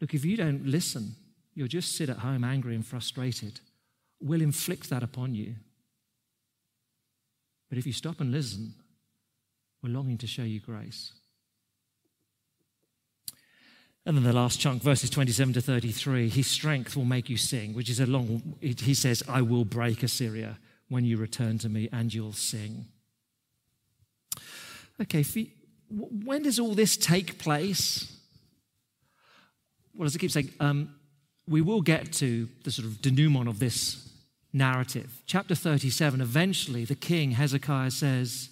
look, 0.00 0.14
if 0.14 0.24
you 0.24 0.36
don't 0.36 0.66
listen, 0.66 1.14
you'll 1.54 1.68
just 1.68 1.96
sit 1.96 2.08
at 2.08 2.18
home 2.18 2.44
angry 2.44 2.74
and 2.74 2.86
frustrated. 2.86 3.60
We'll 4.20 4.42
inflict 4.42 4.90
that 4.90 5.02
upon 5.02 5.34
you. 5.34 5.54
But 7.68 7.78
if 7.78 7.86
you 7.86 7.92
stop 7.92 8.20
and 8.20 8.32
listen, 8.32 8.74
we're 9.82 9.90
longing 9.90 10.18
to 10.18 10.26
show 10.26 10.42
you 10.42 10.60
grace. 10.60 11.12
And 14.10 14.16
then 14.16 14.24
the 14.24 14.32
last 14.32 14.58
chunk, 14.58 14.82
verses 14.82 15.08
27 15.08 15.54
to 15.54 15.60
33, 15.60 16.28
his 16.30 16.48
strength 16.48 16.96
will 16.96 17.04
make 17.04 17.30
you 17.30 17.36
sing, 17.36 17.74
which 17.74 17.88
is 17.88 18.00
a 18.00 18.06
long, 18.06 18.56
he 18.60 18.92
says, 18.92 19.22
I 19.28 19.40
will 19.40 19.64
break 19.64 20.02
Assyria 20.02 20.58
when 20.88 21.04
you 21.04 21.16
return 21.16 21.58
to 21.58 21.68
me 21.68 21.88
and 21.92 22.12
you'll 22.12 22.32
sing. 22.32 22.86
Okay, 25.00 25.24
when 25.92 26.42
does 26.42 26.58
all 26.58 26.74
this 26.74 26.96
take 26.96 27.38
place? 27.38 28.12
Well, 29.94 30.06
as 30.06 30.16
I 30.16 30.18
keep 30.18 30.32
saying, 30.32 30.54
um, 30.58 30.92
we 31.46 31.60
will 31.60 31.80
get 31.80 32.12
to 32.14 32.48
the 32.64 32.72
sort 32.72 32.88
of 32.88 33.00
denouement 33.00 33.48
of 33.48 33.60
this 33.60 34.10
narrative. 34.52 35.22
Chapter 35.26 35.54
37, 35.54 36.20
eventually 36.20 36.84
the 36.84 36.96
king, 36.96 37.30
Hezekiah, 37.30 37.92
says, 37.92 38.50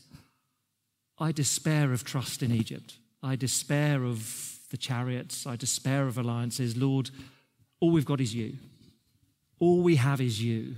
I 1.19 1.33
despair 1.33 1.93
of 1.93 2.05
trust 2.05 2.45
in 2.45 2.53
Egypt. 2.53 2.99
I 3.25 3.35
despair 3.35 4.05
of 4.05 4.58
the 4.71 4.77
chariots. 4.77 5.47
I 5.47 5.57
despair 5.57 6.07
of 6.07 6.19
alliances. 6.19 6.77
Lord, 6.77 7.11
all 7.81 7.91
we've 7.91 8.05
got 8.05 8.21
is 8.21 8.35
you. 8.35 8.55
All 9.59 9.83
we 9.83 9.97
have 9.97 10.21
is 10.21 10.43
you. 10.43 10.77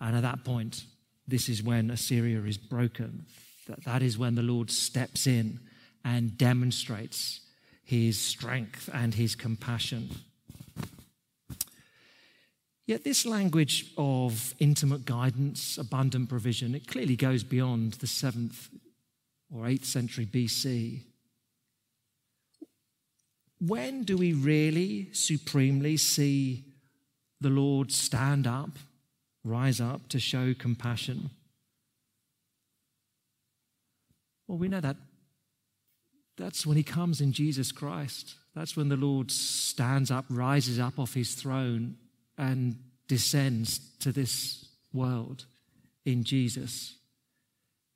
And 0.00 0.16
at 0.16 0.22
that 0.22 0.44
point, 0.44 0.84
this 1.28 1.48
is 1.48 1.62
when 1.62 1.90
Assyria 1.90 2.40
is 2.42 2.58
broken. 2.58 3.26
That, 3.68 3.84
that 3.84 4.02
is 4.02 4.18
when 4.18 4.34
the 4.34 4.42
Lord 4.42 4.70
steps 4.70 5.26
in 5.26 5.60
and 6.04 6.36
demonstrates 6.36 7.40
his 7.84 8.20
strength 8.20 8.90
and 8.92 9.14
his 9.14 9.34
compassion. 9.34 10.10
Yet, 12.86 13.04
this 13.04 13.24
language 13.24 13.92
of 13.96 14.54
intimate 14.58 15.04
guidance, 15.04 15.78
abundant 15.78 16.28
provision, 16.28 16.74
it 16.74 16.88
clearly 16.88 17.14
goes 17.14 17.44
beyond 17.44 17.94
the 17.94 18.06
7th 18.06 18.68
or 19.54 19.64
8th 19.66 19.84
century 19.84 20.26
BC. 20.26 21.02
When 23.64 24.02
do 24.02 24.16
we 24.16 24.32
really 24.32 25.08
supremely 25.12 25.96
see 25.96 26.64
the 27.40 27.48
Lord 27.48 27.92
stand 27.92 28.44
up, 28.44 28.70
rise 29.44 29.80
up 29.80 30.08
to 30.08 30.18
show 30.18 30.52
compassion? 30.52 31.30
Well, 34.48 34.58
we 34.58 34.66
know 34.66 34.80
that 34.80 34.96
that's 36.36 36.66
when 36.66 36.76
he 36.76 36.82
comes 36.82 37.20
in 37.20 37.32
Jesus 37.32 37.70
Christ. 37.70 38.34
That's 38.56 38.76
when 38.76 38.88
the 38.88 38.96
Lord 38.96 39.30
stands 39.30 40.10
up, 40.10 40.24
rises 40.28 40.80
up 40.80 40.98
off 40.98 41.14
his 41.14 41.34
throne, 41.34 41.96
and 42.36 42.76
descends 43.06 43.78
to 44.00 44.10
this 44.10 44.66
world 44.92 45.44
in 46.04 46.24
Jesus. 46.24 46.96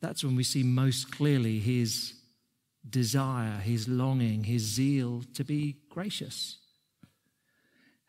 That's 0.00 0.22
when 0.22 0.37
we 0.37 0.44
see 0.44 0.62
most 0.62 1.11
clearly 1.11 1.59
his 1.59 2.15
desire, 2.88 3.59
his 3.59 3.88
longing, 3.88 4.44
his 4.44 4.62
zeal 4.62 5.25
to 5.35 5.44
be 5.44 5.77
gracious. 5.88 6.59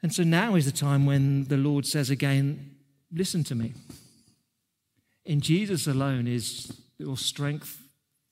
And 0.04 0.14
so 0.14 0.24
now 0.24 0.56
is 0.56 0.66
the 0.66 0.72
time 0.72 1.06
when 1.06 1.46
the 1.46 1.58
Lord 1.58 1.86
says 1.86 2.10
again, 2.10 2.76
Listen 3.12 3.44
to 3.46 3.56
me. 3.56 3.74
In 5.26 5.42
Jesus 5.42 5.88
alone 5.88 6.28
is 6.28 6.72
your 6.98 7.18
strength 7.18 7.82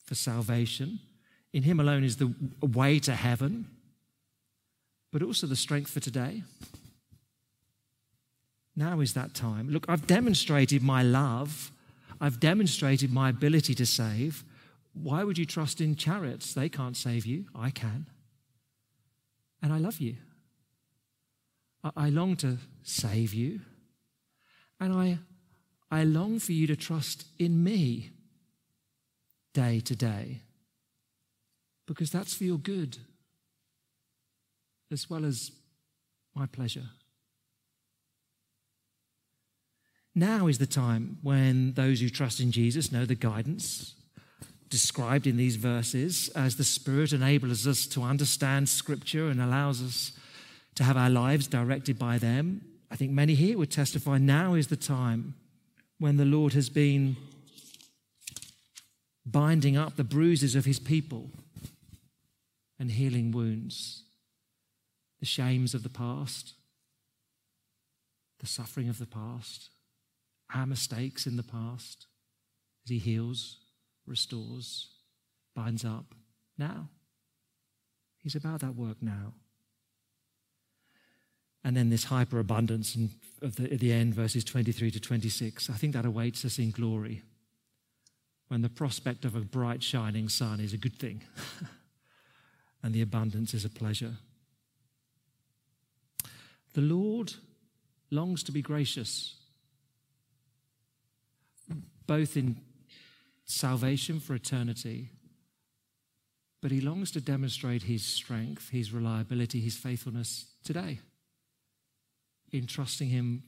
for 0.06 0.16
salvation. 0.16 1.00
In 1.54 1.64
Him 1.64 1.80
alone 1.80 2.04
is 2.04 2.18
the 2.18 2.34
way 2.62 3.00
to 3.00 3.16
heaven, 3.16 3.68
but 5.12 5.22
also 5.22 5.48
the 5.48 5.56
strength 5.56 5.90
for 5.90 6.02
today. 6.02 6.44
Now 8.76 9.00
is 9.00 9.14
that 9.14 9.34
time. 9.34 9.70
Look, 9.70 9.86
I've 9.88 10.06
demonstrated 10.06 10.84
my 10.84 11.02
love, 11.02 11.72
I've 12.20 12.40
demonstrated 12.40 13.12
my 13.12 13.30
ability 13.30 13.76
to 13.76 13.86
save. 13.86 14.44
Why 15.02 15.24
would 15.24 15.38
you 15.38 15.46
trust 15.46 15.82
in 15.82 15.96
chariots? 15.96 16.54
They 16.54 16.70
can't 16.70 16.96
save 16.96 17.26
you. 17.26 17.46
I 17.54 17.70
can. 17.70 18.08
And 19.62 19.74
I 19.74 19.78
love 19.78 20.00
you. 20.00 20.16
I 21.96 22.10
long 22.10 22.36
to 22.38 22.58
save 22.82 23.34
you. 23.34 23.60
And 24.80 24.94
I, 24.94 25.20
I 25.92 26.04
long 26.04 26.40
for 26.40 26.54
you 26.54 26.66
to 26.68 26.76
trust 26.76 27.26
in 27.38 27.64
me 27.64 28.12
day 29.54 29.80
to 29.82 29.96
day. 29.96 30.42
Because 31.86 32.10
that's 32.10 32.34
for 32.34 32.46
your 32.46 32.58
good 32.58 32.98
as 34.92 35.10
well 35.10 35.26
as 35.26 35.52
my 36.34 36.46
pleasure. 36.46 36.90
Now 40.16 40.48
is 40.48 40.58
the 40.58 40.66
time 40.66 41.18
when 41.22 41.74
those 41.74 42.00
who 42.00 42.10
trust 42.10 42.40
in 42.40 42.52
Jesus 42.52 42.92
know 42.92 43.06
the 43.06 43.16
guidance 43.16 43.96
described 44.70 45.28
in 45.28 45.38
these 45.38 45.56
verses 45.56 46.30
as 46.30 46.56
the 46.56 46.64
Spirit 46.64 47.14
enables 47.14 47.68
us 47.68 47.86
to 47.88 48.02
understand 48.02 48.68
Scripture 48.68 49.28
and 49.28 49.42
allows 49.42 49.82
us 49.82 50.12
to 50.76 50.84
have 50.84 50.98
our 50.98 51.10
lives 51.10 51.48
directed 51.48 51.98
by 51.98 52.18
them. 52.18 52.62
I 52.92 52.96
think 52.96 53.12
many 53.12 53.36
here 53.36 53.58
would 53.58 53.72
testify 53.72 54.18
now 54.18 54.54
is 54.54 54.68
the 54.68 54.76
time 54.76 55.36
when 56.00 56.18
the 56.18 56.26
Lord 56.26 56.54
has 56.54 56.70
been 56.70 57.16
binding 59.26 59.78
up 59.78 59.96
the 59.96 60.04
bruises 60.04 60.56
of 60.56 60.66
his 60.66 60.80
people 60.80 61.30
and 62.80 62.92
healing 62.92 63.32
wounds, 63.32 64.04
the 65.20 65.26
shames 65.26 65.74
of 65.74 65.84
the 65.84 65.90
past, 65.90 66.54
the 68.40 68.48
suffering 68.48 68.90
of 68.90 69.00
the 69.00 69.06
past, 69.06 69.70
our 70.54 70.66
mistakes 70.66 71.26
in 71.26 71.38
the 71.38 71.44
past, 71.44 72.06
as 72.86 72.92
He 72.92 73.00
heals, 73.00 73.58
restores, 74.06 74.88
binds 75.56 75.86
up 75.86 76.14
now. 76.58 76.90
He's 78.18 78.36
about 78.36 78.62
that 78.62 78.76
work 78.76 78.98
now. 79.02 79.34
And 81.64 81.76
then 81.76 81.90
this 81.90 82.06
hyperabundance 82.06 82.96
of 83.42 83.56
the, 83.56 83.74
at 83.74 83.80
the 83.80 83.92
end, 83.92 84.14
verses 84.14 84.44
23 84.44 84.92
to 84.92 85.00
26, 85.00 85.70
I 85.70 85.74
think 85.74 85.94
that 85.94 86.06
awaits 86.06 86.46
us 86.46 86.60
in 86.60 86.72
glory 86.72 87.24
when 88.48 88.62
the 88.62 88.70
prospect 88.70 89.26
of 89.26 89.36
a 89.36 89.42
bright, 89.42 89.82
shining 89.82 90.30
sun 90.30 90.60
is 90.60 90.74
a 90.74 90.78
good 90.78 90.98
thing 90.98 91.24
and 92.84 92.94
the 92.94 93.02
abundance 93.02 93.54
is 93.54 93.66
a 93.66 93.70
pleasure. 93.70 94.14
The 96.74 96.82
Lord 96.82 97.34
longs 98.12 98.44
to 98.44 98.52
be 98.52 98.62
gracious, 98.62 99.36
both 102.06 102.38
in 102.38 102.58
salvation 103.46 104.20
for 104.20 104.34
eternity, 104.34 105.12
but 106.62 106.72
he 106.72 106.82
longs 106.82 107.12
to 107.12 107.22
demonstrate 107.22 107.84
his 107.84 108.04
strength, 108.04 108.70
his 108.70 108.92
reliability, 108.92 109.60
his 109.62 109.78
faithfulness 109.78 110.48
today 110.64 111.00
in 112.52 112.66
trusting 112.66 113.10
him 113.10 113.44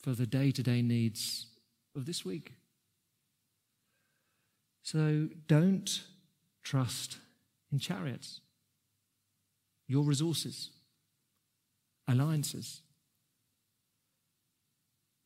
for 0.00 0.12
the 0.12 0.26
day 0.26 0.50
to 0.52 0.62
day 0.62 0.82
needs 0.82 1.46
of 1.96 2.06
this 2.06 2.24
week. 2.24 2.52
So 4.82 5.28
don't 5.46 6.02
trust 6.62 7.18
in 7.72 7.78
chariots, 7.78 8.40
your 9.86 10.04
resources 10.04 10.70
alliances. 12.08 12.80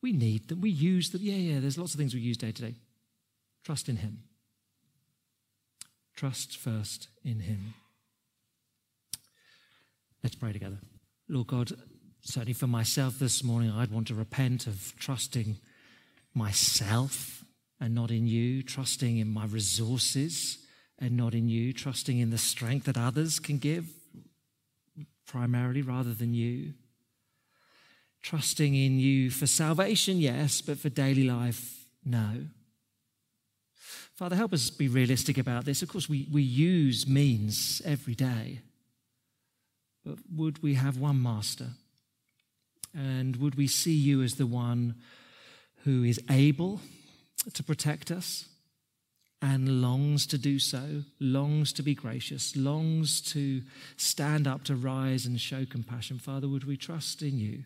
We 0.01 0.11
need 0.11 0.49
them. 0.49 0.59
We 0.61 0.69
use 0.69 1.11
them. 1.11 1.21
Yeah, 1.23 1.35
yeah, 1.35 1.59
there's 1.61 1.77
lots 1.77 1.93
of 1.93 1.99
things 1.99 2.13
we 2.13 2.19
use 2.19 2.37
day 2.37 2.51
to 2.51 2.61
day. 2.61 2.75
Trust 3.63 3.89
in 3.89 3.97
Him. 3.97 4.23
Trust 6.15 6.57
first 6.57 7.07
in 7.23 7.39
Him. 7.39 7.73
Let's 10.21 10.35
pray 10.35 10.53
together. 10.53 10.79
Lord 11.27 11.47
God, 11.47 11.71
certainly 12.21 12.53
for 12.53 12.67
myself 12.67 13.19
this 13.19 13.43
morning, 13.43 13.71
I'd 13.71 13.91
want 13.91 14.07
to 14.07 14.15
repent 14.15 14.67
of 14.67 14.93
trusting 14.97 15.57
myself 16.33 17.43
and 17.79 17.93
not 17.93 18.11
in 18.11 18.27
you, 18.27 18.63
trusting 18.63 19.17
in 19.17 19.27
my 19.27 19.45
resources 19.45 20.59
and 20.99 21.17
not 21.17 21.33
in 21.33 21.49
you, 21.49 21.73
trusting 21.73 22.19
in 22.19 22.29
the 22.29 22.37
strength 22.37 22.85
that 22.85 22.97
others 22.97 23.39
can 23.39 23.57
give 23.57 23.87
primarily 25.25 25.81
rather 25.81 26.13
than 26.13 26.33
you. 26.33 26.73
Trusting 28.21 28.73
in 28.73 28.99
you 28.99 29.29
for 29.29 29.47
salvation, 29.47 30.17
yes, 30.17 30.61
but 30.61 30.77
for 30.77 30.89
daily 30.89 31.23
life, 31.23 31.85
no. 32.05 32.45
Father, 34.15 34.35
help 34.35 34.53
us 34.53 34.69
be 34.69 34.87
realistic 34.87 35.37
about 35.37 35.65
this. 35.65 35.81
Of 35.81 35.89
course, 35.89 36.07
we, 36.07 36.27
we 36.31 36.43
use 36.43 37.07
means 37.07 37.81
every 37.83 38.13
day, 38.13 38.59
but 40.05 40.17
would 40.33 40.61
we 40.61 40.75
have 40.75 40.97
one 40.97 41.21
master? 41.21 41.69
And 42.95 43.37
would 43.37 43.55
we 43.55 43.67
see 43.67 43.93
you 43.93 44.21
as 44.21 44.35
the 44.35 44.45
one 44.45 44.95
who 45.83 46.03
is 46.03 46.21
able 46.29 46.79
to 47.53 47.63
protect 47.63 48.11
us? 48.11 48.45
and 49.43 49.81
longs 49.81 50.25
to 50.25 50.37
do 50.37 50.57
so, 50.57 51.03
longs 51.19 51.73
to 51.73 51.83
be 51.83 51.93
gracious, 51.93 52.55
longs 52.55 53.19
to 53.19 53.61
stand 53.97 54.47
up 54.47 54.63
to 54.63 54.73
rise 54.73 55.25
and 55.25 55.39
show 55.39 55.65
compassion. 55.65 56.17
Father, 56.17 56.47
would 56.47 56.63
we 56.63 56.77
trust 56.77 57.21
in 57.21 57.37
you? 57.37 57.65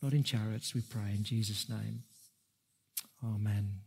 Not 0.00 0.14
in 0.14 0.22
chariots, 0.22 0.74
we 0.74 0.80
pray 0.80 1.10
in 1.14 1.24
Jesus' 1.24 1.68
name. 1.68 2.04
Amen. 3.22 3.80